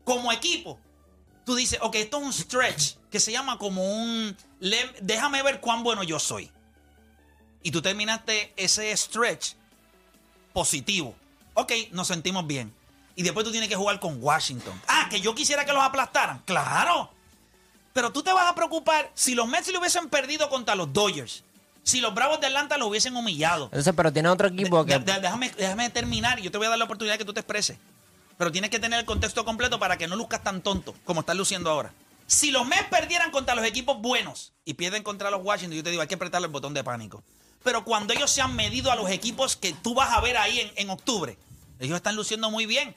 [0.05, 0.79] Como equipo,
[1.48, 4.37] tú dices, ok, esto es un stretch que se llama como un...
[5.00, 6.50] déjame ver cuán bueno yo soy.
[7.62, 9.54] Y tú terminaste ese stretch
[10.52, 11.14] positivo.
[11.54, 12.70] Ok, nos sentimos bien.
[13.16, 14.78] Y después tú tienes que jugar con Washington.
[14.87, 16.40] Ah, que yo quisiera que los aplastaran.
[16.44, 17.11] Claro.
[17.94, 21.44] Pero tú te vas a preocupar si los Mets le hubiesen perdido contra los Dodgers.
[21.82, 23.64] Si los Bravos de Atlanta los hubiesen humillado.
[23.64, 25.12] Entonces, pero tiene otro equipo De- que...
[25.12, 27.32] de- déjame, déjame terminar y yo te voy a dar la oportunidad de que tú
[27.32, 27.78] te expreses.
[28.38, 31.37] Pero tienes que tener el contexto completo para que no luzcas tan tonto como estás
[31.37, 31.92] luciendo ahora.
[32.27, 35.90] Si los Mets perdieran contra los equipos buenos y pierden contra los Washington, yo te
[35.90, 37.22] digo, hay que apretarle el botón de pánico.
[37.64, 40.72] Pero cuando ellos se han medido a los equipos que tú vas a ver ahí
[40.77, 41.37] en, octubre,
[41.81, 42.94] ellos están luciendo muy bien.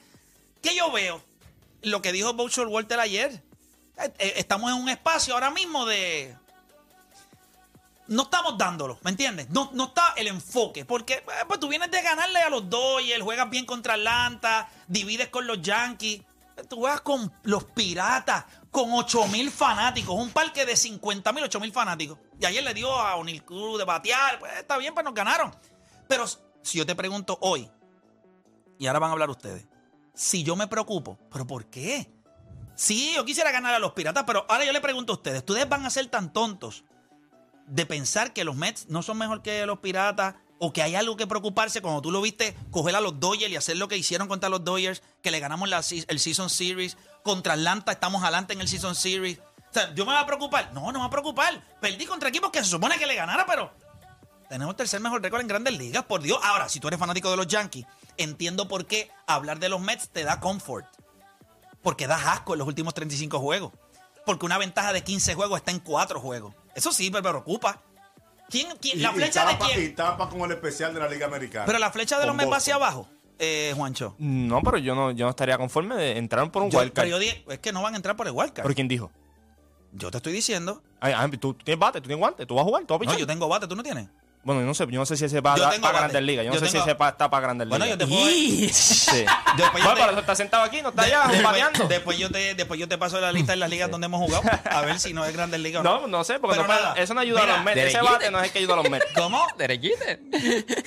[0.62, 1.22] ¿Qué yo veo?
[1.82, 3.42] Lo que dijo Boucher Walter ayer.
[3.98, 6.36] Eh, eh, Estamos en un espacio ahora mismo de
[8.12, 9.48] no estamos dándolo, ¿me entiendes?
[9.50, 13.22] No, no está el enfoque, porque eh, pues tú vienes de ganarle a los Dodgers,
[13.22, 16.22] juegas bien contra Atlanta, divides con los Yankees,
[16.68, 21.60] tú juegas con los Piratas, con 8 mil fanáticos, un parque de 50 mil, 8
[21.60, 22.18] mil fanáticos.
[22.38, 25.54] Y ayer le dio a O'Neill Cruz de batear, pues está bien, pues nos ganaron.
[26.06, 27.70] Pero si yo te pregunto hoy,
[28.78, 29.66] y ahora van a hablar ustedes,
[30.14, 32.12] si yo me preocupo, ¿pero por qué?
[32.74, 35.68] Sí, yo quisiera ganar a los Piratas, pero ahora yo le pregunto a ustedes, ¿ustedes
[35.68, 36.84] van a ser tan tontos
[37.66, 41.16] de pensar que los Mets no son mejor que los Piratas o que hay algo
[41.16, 44.28] que preocuparse cuando tú lo viste coger a los Dodgers y hacer lo que hicieron
[44.28, 48.68] contra los Dodgers, que le ganamos el Season Series, contra Atlanta estamos adelante en el
[48.68, 49.38] Season Series?
[49.38, 50.72] O sea, ¿yo me voy a preocupar?
[50.72, 51.60] No, no me voy a preocupar.
[51.80, 53.72] Perdí contra equipos que se supone que le ganara, pero
[54.48, 56.38] tenemos tercer mejor récord en grandes ligas, por Dios.
[56.42, 57.86] Ahora, si tú eres fanático de los Yankees,
[58.18, 60.84] entiendo por qué hablar de los Mets te da comfort.
[61.82, 63.72] Porque das asco en los últimos 35 juegos.
[64.26, 66.54] Porque una ventaja de 15 juegos está en 4 juegos.
[66.74, 67.82] Eso sí me preocupa.
[68.48, 69.94] ¿Quién, quién- ¿La y flecha de tapa- Y quién?
[69.94, 71.64] tapa con el especial de la Liga Americana.
[71.66, 73.08] Pero la flecha de los va hacia abajo,
[73.38, 74.14] eh, Juancho.
[74.18, 77.04] No, pero yo no, yo no estaría conforme de entrar por un Yo, wildcard.
[77.06, 78.62] pero yo dije, es que no van a entrar por el wildcard.
[78.64, 79.10] ¿Pero quién dijo?
[79.92, 80.82] Yo te estoy diciendo.
[81.00, 83.04] Ay, ay, tú tienes bate, tú tienes guante, tú vas a jugar, tú vas a
[83.04, 83.18] No, pichar.
[83.20, 84.08] yo tengo bate, tú no tienes.
[84.44, 85.98] Bueno, yo no sé, yo no sé si ese va a para.
[86.00, 86.44] Grandes Ligas.
[86.44, 87.98] Yo no Yo sé tengo- si ese pa- está para Grandes Bueno, Ligas.
[88.00, 88.26] yo te puedo.
[88.72, 89.24] Sí.
[89.56, 91.84] Después yo Bueno, te- pero eso está sentado aquí, no está allá después, bateando.
[91.86, 94.42] después yo te, después yo te paso la lista de las ligas donde hemos jugado.
[94.70, 97.20] A ver si no es Grandes Ligas o No, no sé, porque no eso no
[97.20, 97.78] ayuda a los Mets.
[97.78, 99.06] Ese bate no es el que ayuda a los Mets.
[99.14, 99.46] ¿Cómo?
[99.56, 100.20] Derechite.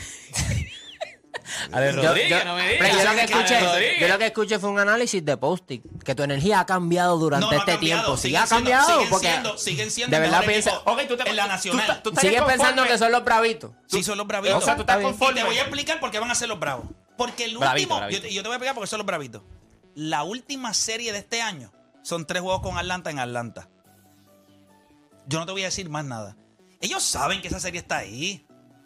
[1.72, 2.92] Ale Yo, Rodríguez, yo- no me digas.
[2.98, 4.00] yo lo que escuché, Rodríguez.
[4.02, 7.46] yo lo que escuché fue un análisis de Postic, que tu energía ha cambiado durante
[7.46, 8.18] No, no ha este cambiado, tiempo.
[8.22, 8.94] Sí, ha siendo- cambiado.
[8.94, 10.72] siguen porque siendo- siguen siendo de verdad piensa,
[11.08, 11.86] tú te- en la nacional.
[12.02, 13.72] tú- tú estarías sigue pensando que son los bravitos.
[13.88, 14.58] Sí, son los bravitos.
[14.58, 16.60] O sea, tú estás Y te voy a explicar por qué van a ser los
[16.60, 16.86] bravos.
[17.18, 17.62] Porque el último.
[17.98, 18.10] bravito.
[18.10, 19.42] Yo, te, yo te voy a explicar por qué son los bravitos.
[19.96, 21.72] La última serie de este año
[22.04, 23.70] son tres juegos con Atlanta en Atlanta.
[25.28, 26.36] Yo no te voy a decir más nada.
[26.82, 28.45] Ellos saben que esa serie está ahí.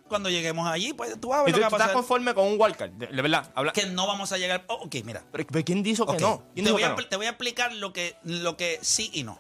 [0.10, 2.46] Cuando lleguemos allí, pues tú vas a ver ¿Y lo que va estás conforme con
[2.48, 2.92] un wildcard?
[2.92, 3.72] De, de verdad, habla.
[3.72, 4.66] Que no vamos a llegar.
[4.68, 5.24] Oh, ok, mira.
[5.32, 6.44] Pero, pero ¿quién dijo que Ok, no?
[6.54, 7.08] ¿Quién Te dijo voy, que a, no?
[7.08, 9.40] te voy a explicar lo que, lo que sí y no.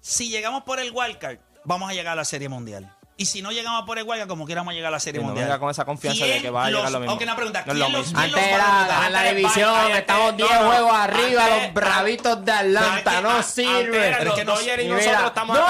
[0.00, 2.94] Si llegamos por el wildcard, vamos a llegar a la Serie Mundial.
[3.16, 5.20] Y si no llegamos por el wildcard, como quiera vamos a llegar a la Serie
[5.20, 5.46] no Mundial.
[5.46, 7.14] venga con esa confianza de ¿Quién que va a llegar los- lo mismo.
[7.14, 7.62] Ok, una pregunta.
[7.64, 8.18] No es ¿Quién lo los, mismo.
[8.20, 11.74] quién los Antes a era la división, estamos no, 10 no, juegos arriba, antes- los
[11.74, 15.56] bravitos de Atlanta, no eran Pero los es que no- Dodgers y nosotros mira, estamos
[15.56, 15.66] no, O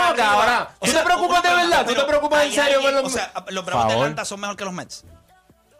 [0.81, 1.87] ¿tú sea, te preocupas de verdad?
[1.87, 3.93] ¿Tú te preocupas en ¿hay serio con los O sea, los Bravos de.
[3.93, 5.05] Atlanta son mejor que los Mets.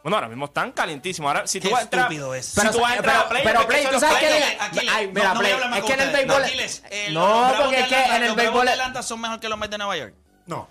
[0.03, 1.29] Bueno, ahora mismo están calientísimos.
[1.35, 2.45] Ahora, si Qué tú a estúpido es.
[2.45, 4.27] Si Pero, tú vas a entrar pero, a playoff, pero Play, tú los sabes que...
[4.27, 4.47] playoffs.
[4.61, 6.43] Aquiles, Aquiles, Ay, no- mira, no a Play, más es que en el béisbol...
[6.43, 8.67] Los No, porque es que en el los béisbol...
[8.67, 10.15] de Atlanta son mejor que los Mets de Nueva York.
[10.45, 10.69] No.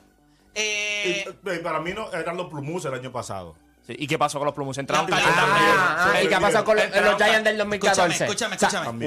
[0.56, 3.56] Eh, Y, para mí no eran los Plumus el año pasado.
[3.86, 4.78] Sí, ¿Y qué pasó con los Plumus?
[4.78, 5.44] Entraron Los calientes.
[5.46, 8.24] Ah, ah, ¿y qué ha pasado con los, los Giants del escúchame, 2014?
[8.24, 9.06] escúchame, O sea, escúchame.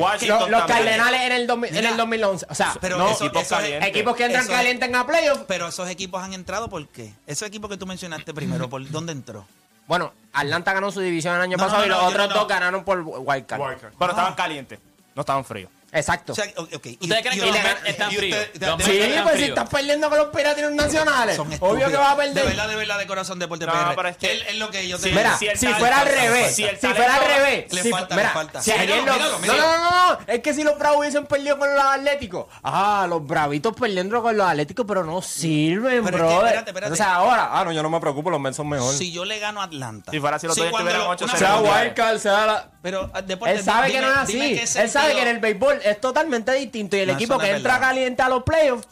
[0.51, 0.63] Los.
[0.67, 2.47] Cardenales en el, 2000 en el 2011.
[2.51, 3.89] O sea, Pero no, eso- equipos eso es- calientes.
[3.89, 5.45] equipos que entran calientes en a playoffs.
[5.49, 7.15] Pero esos equipos han entrado ¿por qué?
[7.27, 9.47] Esos equipos que tú mencionaste primero, ¿por dónde entró?
[9.87, 12.49] Bueno, Atlanta ganó su división el año No, pasado no, y los otros no, dos
[12.49, 13.61] ganaron por wildcard.
[13.61, 13.93] Wildcard.
[13.99, 14.79] Pero estaban calientes.
[15.15, 15.71] No estaban fríos.
[15.93, 16.33] Exacto.
[16.33, 16.87] O sea, ok, ok.
[16.87, 18.39] Y- ¿Ustedes creen que los Mets están fríos?
[18.39, 21.39] de- de- sí, de- pues si estás perdiendo con los piratas nacionales.
[21.61, 22.45] Obvio que va a De perder.
[22.47, 23.95] verdad, de verdad, de corazón Deporte No, PR.
[23.97, 26.65] pero es que- Él- es lo que yo te Mira, si fuera al revés, si
[26.65, 28.61] fuera al revés, le si- falta, le falta.
[28.67, 33.07] no, no, no, no, es que si los Bravos hubiesen perdido con los Atléticos, ah,
[33.09, 36.45] los Bravitos perdiendo con los Atléticos, pero no sirven, bro.
[36.45, 36.93] espérate, espérate.
[36.93, 38.99] O sea, ahora, ah, no, yo no me preocupo, los Mets son mejores.
[38.99, 40.11] Si yo le gano a Atlanta.
[40.11, 41.71] Si fuera así, los Dodgers cuando tuvieran lo- ocho una series sea pregunta.
[41.71, 41.97] mundiales.
[41.97, 42.71] Wildcard, sea la...
[42.83, 44.61] Pero ah, Deporte, Él sabe que no es así.
[44.79, 47.51] Él sabe que en el béisbol es totalmente distinto y el No, equipo no que
[47.51, 47.89] entra verdad.
[47.89, 48.87] caliente a los playoffs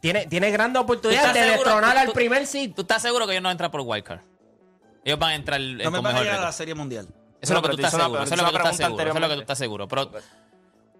[0.00, 2.72] tiene, tiene grandes ¿Tú oportunidades de seguro- destronar tú- al tú- primer seed.
[2.74, 4.20] ¿Tú estás seguro que ellos no entran por wildcard?
[5.04, 6.52] Ellos van a entrar eh, No me con van a mejor llegar a la.
[6.52, 7.06] Serie Mundial.
[7.40, 8.22] Eso es lo que tú estás seguro.
[8.22, 9.02] Eso es lo que tú estás pregunta seguro.
[9.02, 9.40] Eso es lo que tú anteriormente.
[9.42, 9.88] estás seguro.
[9.88, 10.12] Pero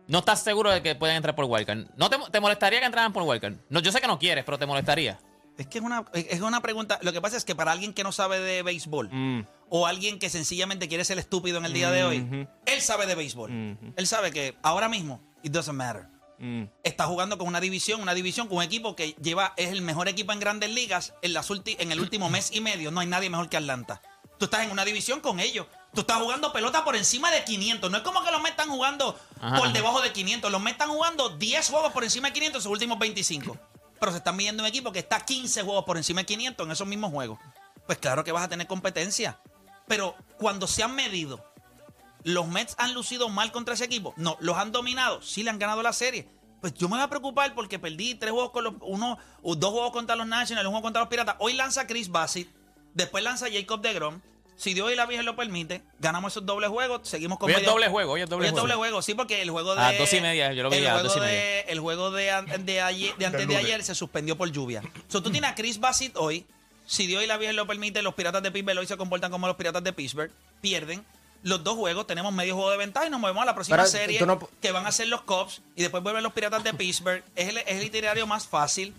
[0.07, 1.87] no estás seguro de que pueden entrar por wildcard.
[1.97, 3.55] ¿No te, te molestaría que entraran por wildcard?
[3.69, 5.19] No, yo sé que no quieres, pero te molestaría.
[5.59, 6.99] Es que es una, es una pregunta.
[7.03, 9.47] Lo que pasa es que para alguien que no sabe de béisbol Mm.
[9.69, 12.49] o alguien que sencillamente quiere ser estúpido en el día de hoy, Ujú.
[12.67, 13.51] él sabe de béisbol.
[13.51, 13.93] Ujú.
[13.97, 16.07] Él sabe que ahora mismo, it doesn't matter.
[16.39, 16.65] Mm.
[16.83, 20.09] Está jugando con una división, una división con un equipo que lleva, es el mejor
[20.09, 22.91] equipo en grandes ligas en, las ulti- en el último mes y medio.
[22.91, 24.01] No hay nadie mejor que Atlanta.
[24.39, 25.67] Tú estás en una división con ellos.
[25.93, 27.91] Tú estás jugando pelota por encima de 500.
[27.91, 29.73] No es como que los están jugando Ajá, por ajá.
[29.75, 30.51] debajo de 500.
[30.51, 33.59] Los están jugando 10 juegos por encima de 500 en sus últimos 25.
[34.01, 36.73] Pero se están midiendo un equipo que está 15 juegos por encima de 500 en
[36.73, 37.39] esos mismos juegos.
[37.87, 39.39] Pues claro que vas a tener competencia.
[39.87, 41.45] Pero cuando se han medido,
[42.25, 44.15] ¿los Mets han lucido mal contra ese equipo?
[44.17, 45.21] No, los han dominado.
[45.23, 46.29] Sí le han ganado la serie.
[46.61, 48.75] Pues yo me voy a preocupar porque perdí tres juegos con los.
[48.81, 51.37] Uno, o dos juegos contra los Nationals, un juego contra los Piratas.
[51.39, 52.49] Hoy lanza Chris Bassett.
[52.95, 54.21] Después lanza Jacob DeGrom.
[54.61, 57.01] Si Dios y la Virgen lo permite, ganamos esos dobles juegos.
[57.09, 58.67] Seguimos con Hoy es doble juego, hoy es doble Hoy es juego.
[58.67, 59.81] doble juego, sí, porque el juego de.
[59.81, 61.61] A las dos y media, yo lo vi el a las juego dos y de-
[61.61, 64.83] El juego de, de ayer, de antes de ayer se suspendió por lluvia.
[65.09, 66.45] So, tú tienes a Chris Bassett hoy.
[66.87, 69.47] Si Dios y la Virgen lo permite, los piratas de Pittsburgh hoy se comportan como
[69.47, 70.31] los piratas de Pittsburgh.
[70.61, 71.05] Pierden.
[71.43, 73.89] Los dos juegos, tenemos medio juego de ventaja y nos movemos a la próxima Pero
[73.89, 77.25] serie no- que van a ser los Cubs y después vuelven los piratas de Pittsburgh.
[77.35, 78.93] Es el, es el itinerario más fácil.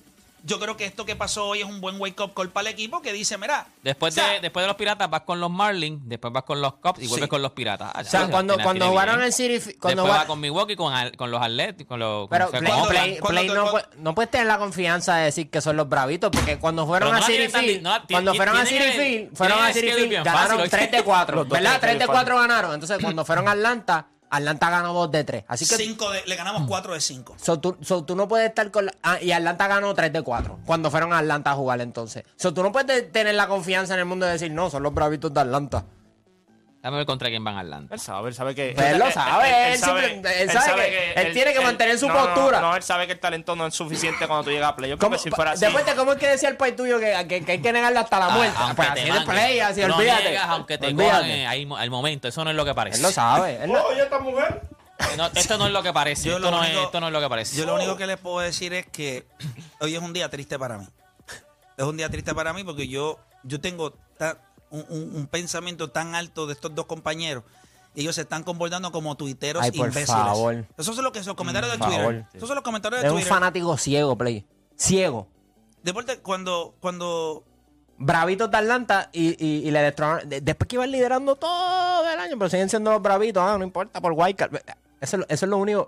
[0.43, 2.73] Yo creo que esto que pasó hoy es un buen wake up call para el
[2.73, 5.49] equipo que dice, mira, Después, o sea, de, después de los piratas vas con los
[5.51, 7.29] Marlins, después vas con los Cubs y vuelves Sí.
[7.29, 7.91] con los piratas.
[7.93, 9.27] Ah, O sea, cuando, cuando jugaron bien.
[9.27, 12.29] el City, Fi- cuando después va con Milwaukee, con, al- con los Atléticos, con los...
[12.29, 15.15] Pero con- Play, con- Play- cuando Play te- no, cuando- no puedes tener la confianza
[15.17, 18.33] de decir que son los bravitos, porque cuando fueron no a City Field, no cuando
[18.35, 21.49] fueron a City el- Field, fueron a City Field, ganaron fácil, 3 de 4, Los
[21.49, 21.79] dos ¿verdad?
[21.79, 22.73] tienen 3 de schedule 4 ganaron.
[22.73, 25.43] Entonces, cuando fueron a Atlanta, Atlanta ganó 2 de 3.
[25.47, 27.35] Así que cinco de- le ganamos 4 de 5.
[27.37, 30.21] So, tú, so, tú no puedes estar con la- ah, y Atlanta ganó 3 de
[30.23, 32.23] 4 cuando fueron a Atlanta a jugar entonces.
[32.37, 34.83] So, tú no puedes te- tener la confianza en el mundo de decir, no, son
[34.83, 35.85] los bravitos de Atlanta.
[36.81, 37.93] Déjame ver contra quién van Atlanta.
[37.93, 38.71] Él sabe, él sabe que.
[38.75, 42.59] Pues él lo sabe, él sabe que él tiene que mantener su no, no, postura.
[42.59, 44.89] No, él sabe que el talento no es suficiente cuando tú llegas a play.
[44.89, 45.61] Yo creo ¿Cómo- que si fuera así.
[45.63, 47.99] Después, de ¿cómo es que decía el país tuyo que, que- que hay que negarle
[47.99, 48.55] hasta la muerte?
[48.57, 50.37] Ah, aunque pues te así de play, así no olvídate.
[50.39, 51.11] aunque te Olvídate.
[51.17, 52.27] cojan eh, al momento.
[52.27, 52.97] Eso no es lo que parece.
[52.97, 53.63] Él lo sabe.
[53.63, 54.61] él Oye, esta mujer.
[55.17, 56.29] No, esto no es lo que parece.
[56.29, 57.55] Yo Esto lo no, es, único- esto no es lo que parece.
[57.57, 59.27] Yo lo único que les puedo decir es que
[59.79, 60.87] hoy es un día triste para mí.
[61.77, 64.37] Es un día triste para mí porque yo, yo tengo ta-
[64.71, 67.43] un, un- un pensamiento tan alto de estos dos compañeros.
[67.93, 70.07] Ellos se están comportando como tuiteros Ay, por imbéciles.
[70.09, 70.65] favor.
[70.77, 72.05] Esos son, lo que, los comentarios de Por Twitter.
[72.05, 72.25] favor.
[72.33, 73.33] Esos son los comentarios de Es un Twitter.
[73.33, 74.45] fanático ciego, Play.
[74.77, 75.27] Ciego.
[75.83, 77.43] Deporte, cuando, cuando
[77.97, 80.29] Bravitos de Atlanta y, y, y le destronaron.
[80.29, 83.43] de- Después que iban liderando todo el año, pero siguen siendo los bravitos.
[83.45, 84.55] Ah, no importa, por Wildcard.
[84.55, 84.63] Eso,
[85.01, 85.87] es lo- eso es lo único.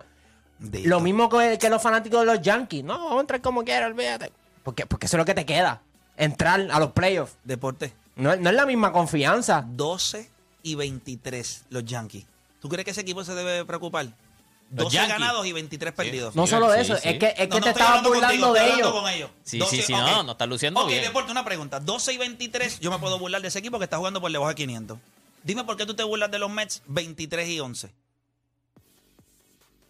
[0.60, 2.84] Lo mismo que, que los fanáticos de los Yankees.
[2.84, 4.32] No, vamos a entrar como quieras, olvídate.
[4.63, 5.82] Porque, porque eso es lo que te queda.
[6.17, 7.36] Entrar a los playoffs.
[7.43, 9.63] Deporte, No, es- no es la misma confianza.
[9.67, 10.30] 12
[10.63, 12.26] y 23 los Yankees.
[12.62, 14.06] ¿Tú crees que ese equipo se debe preocupar?
[14.06, 15.19] Los 12 Yankees.
[15.19, 16.36] ganados y 23 perdidos.
[16.36, 17.10] No solo sí, eso, sí.
[17.10, 19.02] es que, es que te estoy estabas hablando burlando contigo, de estoy hablando ellos.
[19.02, 19.30] con ellos.
[19.43, 21.04] Sí, sí, sí, no, no está luciendo Ok, bien.
[21.04, 21.80] Deporte, una pregunta.
[21.80, 24.49] 12 y 23, yo me puedo burlar de ese equipo que está jugando por debajo
[24.49, 24.97] de 500.
[25.43, 27.91] Dime por qué tú te burlas de los Mets 23 y 11.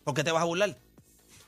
[0.03, 0.75] ¿Por qué te vas a burlar?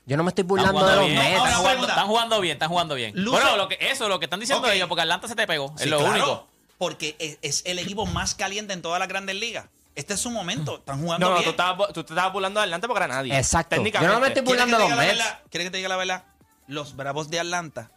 [0.06, 1.36] Yo no me estoy Están burlando jugando de los bien, Mets.
[1.36, 3.12] Están jugando, están jugando bien, están jugando bien.
[3.16, 4.72] Luce- Bueno, lo que, eso, lo que están diciendo Ok.
[4.74, 5.74] ellos, porque Atlanta se te pegó.
[5.76, 6.48] es Sí, lo claro, único.
[6.78, 9.66] Porque es, es el equipo más caliente en todas las grandes ligas.
[9.94, 10.76] Este es su momento.
[10.78, 11.50] Están jugando No, no, tú, bien.
[11.50, 13.36] estabas, tú te estabas burlando de Atlanta porque era nadie.
[13.36, 13.76] Exacto.
[13.76, 14.12] Técnicamente.
[14.12, 15.24] Yo no me estoy ¿Quieres que burlando te de diga los la Mets.
[15.24, 15.42] verdad?
[15.50, 16.24] ¿Quieres que te diga la verdad?
[16.66, 17.90] Los Bravos de Atlanta,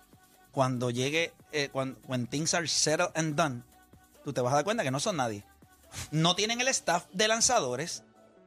[0.52, 3.64] cuando llegue, eh, cuando when things are settled and done,
[4.24, 5.44] tú te vas a dar cuenta que no son nadie.
[6.12, 8.04] No tienen el staff de lanzadores.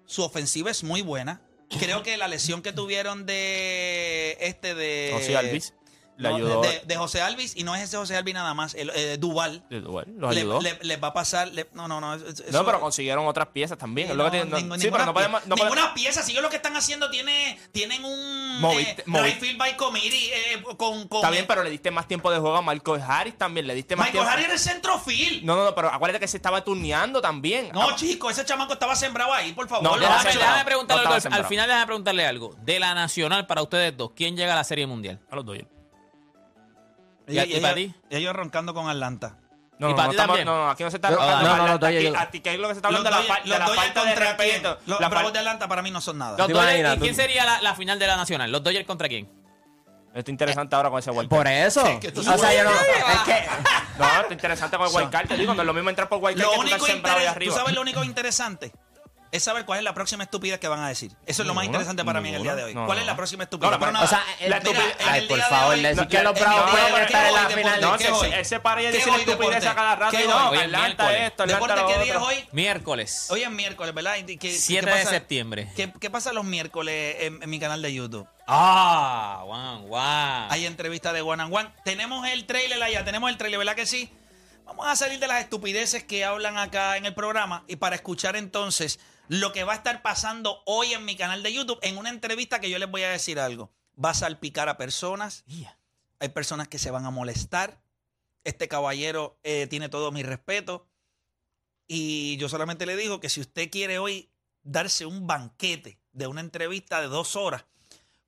[0.06, 1.40] Su ofensiva es muy buena.
[1.78, 5.74] Creo que la lesión que tuvieron de este de José Alvis
[6.16, 6.60] le no, ayudó.
[6.62, 9.62] de, de José Alvis y no es ese José Alvis nada más, el, eh, Duval.
[9.70, 10.60] Los Le- ayudó.
[10.60, 11.48] le- les va a pasar.
[11.48, 12.16] le- no, no, no.
[12.16, 14.08] no, pero consiguieron otras piezas también.
[14.08, 15.46] Sí, es lo que no, tienen- no- ningún- sí, ninguna pero no podemos.
[15.46, 16.22] ninguna pieza.
[16.22, 21.08] Si ellos lo que están haciendo tiene, tienen un Movi- eh, by committee eh, con,
[21.08, 23.66] con está bien, eh, pero le diste más tiempo de juego a Marco Harris también.
[23.66, 24.30] Le diste más Michael tiempo.
[24.32, 25.44] Harris era el centro field.
[25.44, 27.70] No, no, no, pero acuérdate que se estaba turneando también.
[27.72, 29.82] No, Ah, chico, ese chamaco estaba sembrado ahí, por favor.
[29.84, 31.28] No, déjame- Déjame, preguntarle No algo.
[31.32, 32.54] Al final déjame preguntarle algo.
[32.62, 35.20] De la nacional, para ustedes dos, ¿quién llega a la Serie Mundial?
[35.30, 35.68] A los Dodgers.
[37.28, 38.16] ¿Y a- y para ellos, ti?
[38.16, 39.36] ellos roncando con Atlanta.
[39.78, 40.46] No, ¿Y no, para no, ti estamos- también?
[40.46, 41.72] no, no, aquí no se está Yo- hablando no, no, Atlanta.
[41.72, 43.34] los Dodgers- Aquí- a ti, ¿qué es lo que se está Los hablando de la,
[43.34, 44.78] Dodgers- fa- de los la Dodgers falta de respeto?
[44.86, 46.38] Los Bravos de Atlanta para mí no son nada.
[46.38, 48.52] Los ¿Te Dodgers, ¿Y quién sería la, la final de la nacional?
[48.52, 49.28] ¿Los Dodgers contra quién?
[50.14, 51.82] Esto es interesante ahora con ese wild Por eso.
[51.98, 52.70] que tú o sea, yo no.
[52.70, 53.46] Es que.
[53.98, 55.26] No, esto es interesante con el wild card.
[55.28, 57.52] Te digo, no es lo mismo entrar por wild card que tú estar sembrado arriba.
[57.54, 58.72] ¿Tú sabes lo único interesante?
[59.32, 61.10] Es saber cuál es la próxima estupidez que van a decir.
[61.24, 62.74] Eso es lo más interesante para mí en el día de hoy.
[62.74, 63.72] ¿Cuál es la próxima estupidez?
[63.74, 66.66] O sea, mira, en ay, por día de favor, hoy- decir no, que los Bravos
[66.66, 67.94] de pueden estar ¿qué en la final?
[67.94, 68.58] Ese,
[68.92, 70.16] decir hoy, estupidez a cada rato.
[70.16, 71.20] ¿Qué Y no, Atlanta miércoles.
[71.22, 72.48] esto, Atlanta ¿qué día es hoy?
[72.52, 73.26] Miércoles.
[73.30, 74.16] Hoy es miércoles, ¿verdad?
[74.18, 75.72] ¿Y qué- 7 qué de septiembre.
[75.76, 78.28] ¿Qué, qué pasa los miércoles en, mi canal de YouTube?
[78.46, 80.46] Ah, Juan, Juan.
[80.50, 81.70] Hay entrevista de One and One.
[81.86, 84.12] Tenemos el trailer allá, tenemos el trailer, ¿verdad que sí?
[84.66, 88.36] Vamos a salir de las estupideces que hablan acá en el programa y para escuchar
[88.36, 92.10] entonces lo que va a estar pasando hoy en mi canal de YouTube en una
[92.10, 93.72] entrevista que yo les voy a decir algo.
[94.02, 95.44] Va a salpicar a personas.
[96.18, 97.82] Hay personas que se van a molestar.
[98.44, 100.86] Este caballero eh, tiene todo mi respeto.
[101.86, 104.30] Y yo solamente le digo que si usted quiere hoy
[104.62, 107.64] darse un banquete de una entrevista de dos horas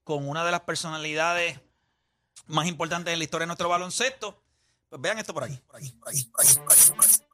[0.02, 1.60] con una de las personalidades
[2.46, 4.42] más importantes en la historia de nuestro baloncesto,
[4.88, 5.56] pues vean esto por aquí.
[5.66, 6.54] Por aquí, por aquí, por aquí.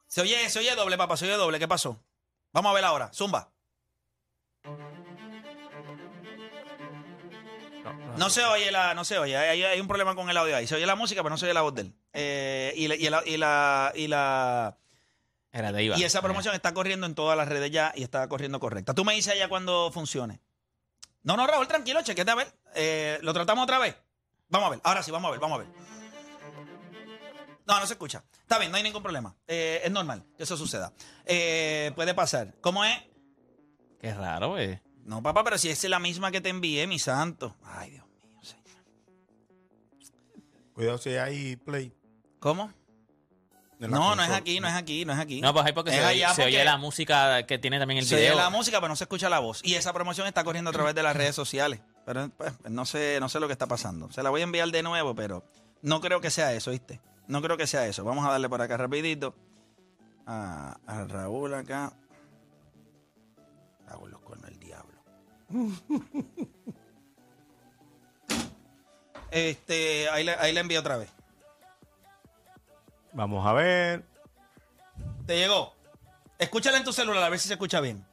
[0.07, 1.59] Se oye, se oye doble, papá, se oye doble.
[1.59, 2.01] ¿Qué pasó?
[2.53, 3.11] Vamos a ver ahora.
[3.13, 3.51] Zumba.
[8.17, 9.37] No se oye la, no se oye.
[9.37, 10.67] Hay, hay un problema con el audio ahí.
[10.67, 11.95] Se oye la música, pero no se oye la voz de él.
[12.13, 14.77] Eh, y, la- y la, y la, y la,
[15.51, 18.59] Era de y esa promoción está corriendo en todas las redes ya y está corriendo
[18.59, 18.93] correcta.
[18.93, 20.41] Tú me dices allá cuando funcione.
[21.23, 22.53] No, no, Raúl, tranquilo, chequete a ver.
[22.75, 23.95] Eh, ¿Lo tratamos otra vez?
[24.49, 24.79] Vamos a ver.
[24.83, 26.00] Ahora sí, vamos a ver, vamos a ver.
[27.71, 28.21] No, no se escucha.
[28.41, 29.33] Está bien, no hay ningún problema.
[29.47, 30.91] Eh, es normal que eso suceda.
[31.25, 32.53] Eh, puede pasar.
[32.59, 32.97] ¿Cómo es?
[34.01, 34.81] Qué raro, güey.
[35.05, 37.55] No, papá, pero si es la misma que te envié, mi santo.
[37.63, 38.63] Ay, Dios mío, señor.
[40.73, 41.93] Cuidado si hay play.
[42.39, 42.73] ¿Cómo?
[43.79, 45.39] No, no es aquí, no es aquí, no es aquí.
[45.41, 48.05] No, pues ahí porque Es se, oye, se oye la música que tiene también el
[48.05, 48.35] se oye video.
[48.37, 49.61] la música, pero no se escucha la voz.
[49.63, 51.79] Y esa promoción está corriendo a través de las redes sociales.
[52.05, 54.11] Pero pues, no sé, no sé lo que está pasando.
[54.11, 55.43] Se la voy a enviar de nuevo, pero
[55.81, 56.99] no creo que sea eso, ¿viste?
[57.31, 58.03] No creo que sea eso.
[58.03, 59.33] Vamos a darle por acá rapidito.
[60.25, 61.93] A, a Raúl acá.
[63.87, 65.01] Hago los con el diablo.
[69.33, 71.09] Este, ahí le, ahí le envío otra vez.
[73.13, 74.03] Vamos a ver.
[75.25, 75.73] ¿Te llegó?
[76.37, 78.05] Escúchala en tu celular a ver si se escucha bien.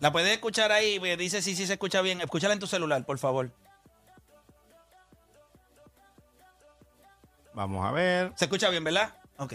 [0.00, 2.20] La puedes escuchar ahí, me dice si sí, se escucha bien.
[2.20, 3.50] Escúchala en tu celular, por favor.
[7.60, 8.32] Vamos a ver.
[8.36, 9.14] ¿Se escucha bien, verdad?
[9.36, 9.52] Ok.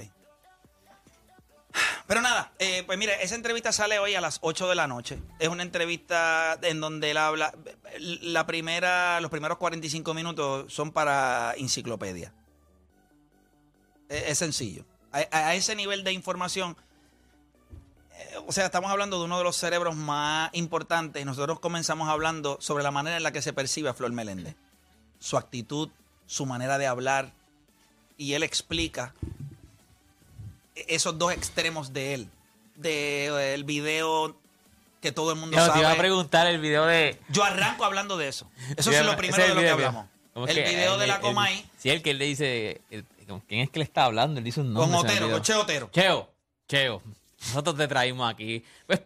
[2.05, 5.19] Pero nada, eh, pues mire, esa entrevista sale hoy a las 8 de la noche.
[5.39, 7.51] Es una entrevista en donde él habla.
[7.99, 12.31] La primera, los primeros 45 minutos son para enciclopedia.
[14.07, 14.85] Es, es sencillo.
[15.11, 16.77] A ese nivel de información.
[18.11, 21.25] eh, O sea, estamos hablando de uno de los cerebros más importantes.
[21.25, 24.55] Nosotros comenzamos hablando sobre la manera en la que se percibe a Flor Meléndez.
[25.17, 25.89] Su actitud,
[26.27, 27.33] su manera de hablar.
[28.17, 29.13] Y él explica
[30.75, 32.29] esos dos extremos de él.
[32.75, 34.35] De eh, el video
[35.01, 35.99] que todo el mundo Yo te iba a sabe.
[35.99, 37.19] preguntar el video de.
[37.29, 38.49] Yo arranco hablando de eso.
[38.77, 40.07] Eso es lo primero de lo que hablamos.
[40.33, 42.81] ¿Cómo El que video de la el- Comay Sí, el que él le dice.
[42.89, 44.37] el- ¿con ¿Quién es que le está hablando?
[44.39, 44.97] Él dice un nombre.
[44.97, 45.89] con Otero, con Che Otero.
[45.93, 46.29] Cheo,
[46.67, 47.01] Cheo.
[47.47, 48.63] Nosotros te traímos aquí.
[48.85, 49.01] Pues.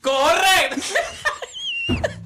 [0.00, 0.70] ¡Corre!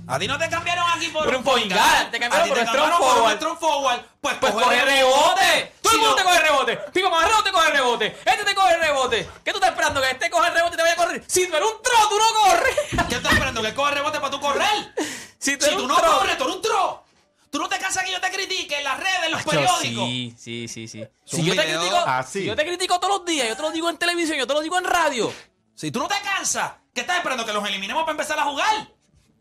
[0.07, 2.59] A ti no te cambiaron aquí por, Por un point guard, te cambiaron A por
[2.59, 3.59] un strong cambiaron por un forward.
[3.59, 4.01] forward.
[4.21, 5.73] Pues, Pues coge rebote.
[5.95, 6.77] El mundo no- te coge rebote.
[6.93, 8.07] Pico más rebote, te coge rebote.
[8.25, 9.29] Este te coge rebote.
[9.45, 10.01] ¿Qué tú estás esperando?
[10.01, 11.25] Que este coge rebote y te vaya a correr.
[11.27, 12.77] Si tú eres un tro, tú no corres.
[13.09, 13.63] ¿Qué estás esperando?
[13.63, 14.95] ¿Que coja rebote para tú correr?
[15.39, 16.19] Si tú Si no tro.
[16.19, 17.05] corres, tú eres un tro.
[17.51, 20.07] Tú no te cansas que yo te critique en las redes, en los Acho, periódicos.
[20.09, 21.05] Sí, sí, sí, sí.
[21.27, 22.39] Si yo, te critico, así.
[22.41, 24.55] si yo te critico todos los días, yo te lo digo en televisión, yo te
[24.55, 25.31] lo digo en radio.
[25.75, 27.45] Si tú no te cansas, ¿qué estás esperando?
[27.45, 28.89] ¿Que los eliminemos para empezar a jugar?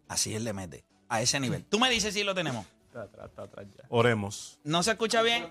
[0.09, 0.83] Así él le mete.
[1.07, 1.63] A ese nivel.
[1.65, 2.65] Tú me dices si lo tenemos.
[3.89, 4.59] Oremos.
[4.63, 5.43] ¿No se escucha bien?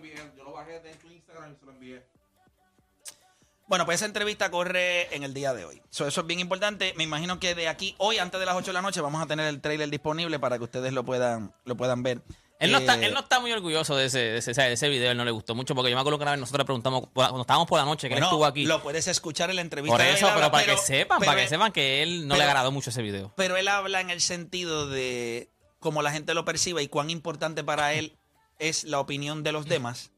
[3.66, 5.80] Bueno, pues esa entrevista corre en el día de hoy.
[5.90, 6.92] So, eso es bien importante.
[6.96, 9.26] Me imagino que de aquí, hoy, antes de las 8 de la noche, vamos a
[9.26, 12.20] tener el trailer disponible para que ustedes lo puedan, lo puedan ver.
[12.58, 14.88] Él no, está, Eh, él no está muy orgulloso de ese, de ese, de ese
[14.88, 16.64] video, él no le gustó mucho, porque yo me acuerdo que una vez nosotros le
[16.66, 18.66] preguntamos, cuando estábamos por la noche, que bueno, él estuvo aquí.
[18.66, 19.96] Lo puedes escuchar en la entrevista.
[19.96, 22.44] Por de eso, pero para que sepan, pero para que sepan que él no pero-
[22.44, 23.32] le agradó mucho ese video.
[23.36, 25.48] Pero él habla en el sentido de
[25.80, 28.16] cómo la gente lo percibe y cuán importante para él
[28.58, 30.10] es la opinión de los demás.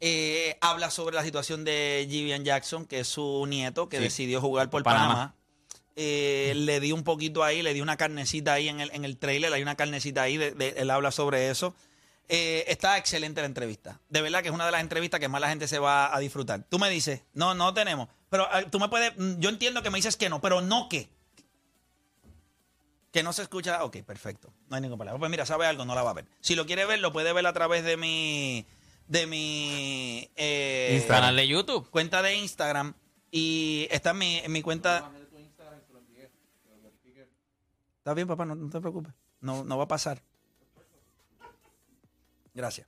[0.00, 4.04] Eh, habla sobre la situación de Jivian Jackson, que es su nieto, que Sí.
[4.04, 5.08] decidió jugar por Panamá.
[5.08, 5.34] Panamá.
[5.96, 9.18] Eh, le di un poquito ahí, le di una carnecita ahí en el, en el
[9.18, 11.74] trailer, hay una carnecita ahí, de- de- él habla sobre eso.
[12.28, 14.00] Eh, está excelente la entrevista.
[14.08, 16.18] De verdad que es una de las entrevistas que más la gente se va a
[16.20, 16.64] disfrutar.
[16.68, 18.08] Tú me dices, no, no tenemos.
[18.30, 21.10] Pero tú me puedes, mm, yo entiendo que me dices que no, pero no que.
[23.12, 23.82] Que no se escucha.
[23.84, 24.52] Ok, perfecto.
[24.68, 25.18] No hay ningún problema.
[25.18, 26.26] Pues mira, sabe algo, no la va a ver.
[26.40, 28.66] Si lo quiere ver, lo puede ver a través de mi.
[29.08, 30.30] De mi.
[30.36, 31.90] eh, Canal de YouTube.
[31.90, 32.94] Cuenta de Instagram.
[33.32, 35.10] Y está en mi, en mi cuenta.
[37.98, 39.12] Está bien, papá, no, no te preocupes.
[39.40, 40.22] No, no va a pasar.
[42.54, 42.86] Gracias.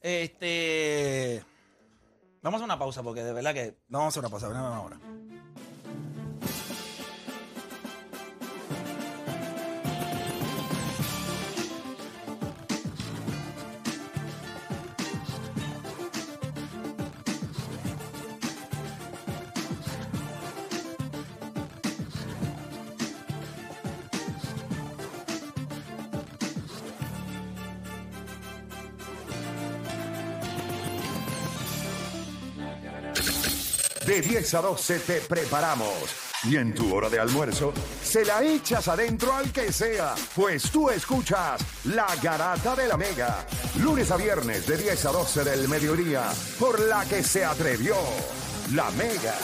[0.00, 1.42] Este.
[2.42, 3.76] Vamos a una pausa porque de verdad que.
[3.88, 4.48] Vamos a hacer una pausa.
[4.48, 4.98] Ven ahora.
[34.10, 35.94] De 10 a 12 te preparamos.
[36.42, 40.90] Y en tu hora de almuerzo, se la echas adentro al que sea, pues tú
[40.90, 43.46] escuchas La Garata de la Mega.
[43.76, 46.24] Lunes a viernes de 10 a 12 del mediodía,
[46.58, 47.94] por la que se atrevió
[48.72, 49.36] La Mega.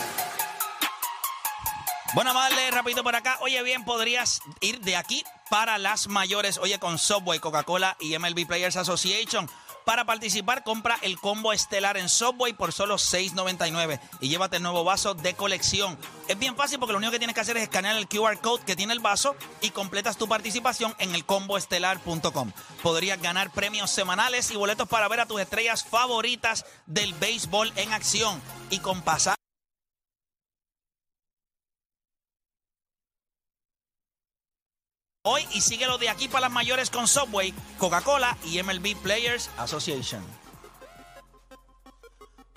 [2.16, 3.38] Bueno, darle rapidito por acá.
[3.42, 6.58] Oye, bien, podrías ir de aquí para las mayores.
[6.58, 9.48] Oye, con Subway, Coca-Cola y MLB Players Association.
[9.86, 14.82] Para participar, compra el combo estelar en Subway por solo $6.99 y llévate el nuevo
[14.82, 15.96] vaso de colección.
[16.26, 18.64] Es bien fácil porque lo único que tienes que hacer es escanear el QR code
[18.64, 22.50] que tiene el vaso y completas tu participación en el comboestelar.com.
[22.82, 27.92] Podrías ganar premios semanales y boletos para ver a tus estrellas favoritas del béisbol en
[27.92, 29.36] acción y con pasar.
[35.26, 40.24] Hoy y síguelo de aquí para las mayores con Subway, Coca-Cola y MLB Players Association.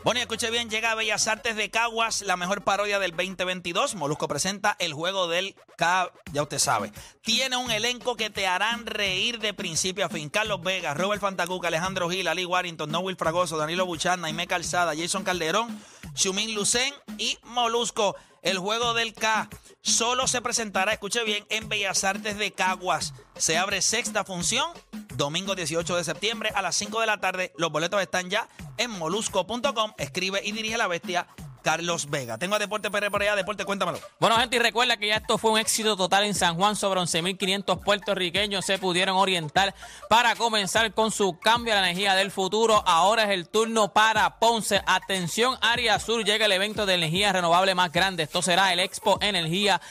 [0.03, 3.95] Bueno, y escuche bien, llega a Bellas Artes de Caguas, la mejor parodia del 2022.
[3.95, 6.93] Molusco presenta el juego del K, ya usted sabe.
[7.21, 10.29] Tiene un elenco que te harán reír de principio a fin.
[10.29, 15.23] Carlos Vega, Robert Fantacuca, Alejandro Gil, Ali Warrington, Noel Fragoso, Danilo Buchan, Naime Calzada, Jason
[15.23, 15.77] Calderón,
[16.15, 18.15] Xumin Lucen y Molusco.
[18.41, 19.49] El juego del K
[19.81, 23.13] solo se presentará, escuche bien, en Bellas Artes de Caguas.
[23.37, 24.71] Se abre sexta función,
[25.15, 27.53] domingo 18 de septiembre a las 5 de la tarde.
[27.57, 29.93] Los boletos están ya en molusco.com.
[29.97, 31.27] Escribe y dirige la bestia
[31.61, 32.37] Carlos Vega.
[32.37, 33.35] Tengo a Deporte PR por allá.
[33.35, 33.99] Deporte, cuéntamelo.
[34.19, 36.75] Bueno, gente, y recuerda que ya esto fue un éxito total en San Juan.
[36.75, 39.73] Sobre 11.500 puertorriqueños se pudieron orientar
[40.09, 42.83] para comenzar con su cambio a la energía del futuro.
[42.85, 44.81] Ahora es el turno para Ponce.
[44.85, 46.23] Atención, área sur.
[46.23, 48.23] Llega el evento de energía renovable más grande.
[48.23, 49.81] Esto será el Expo Energía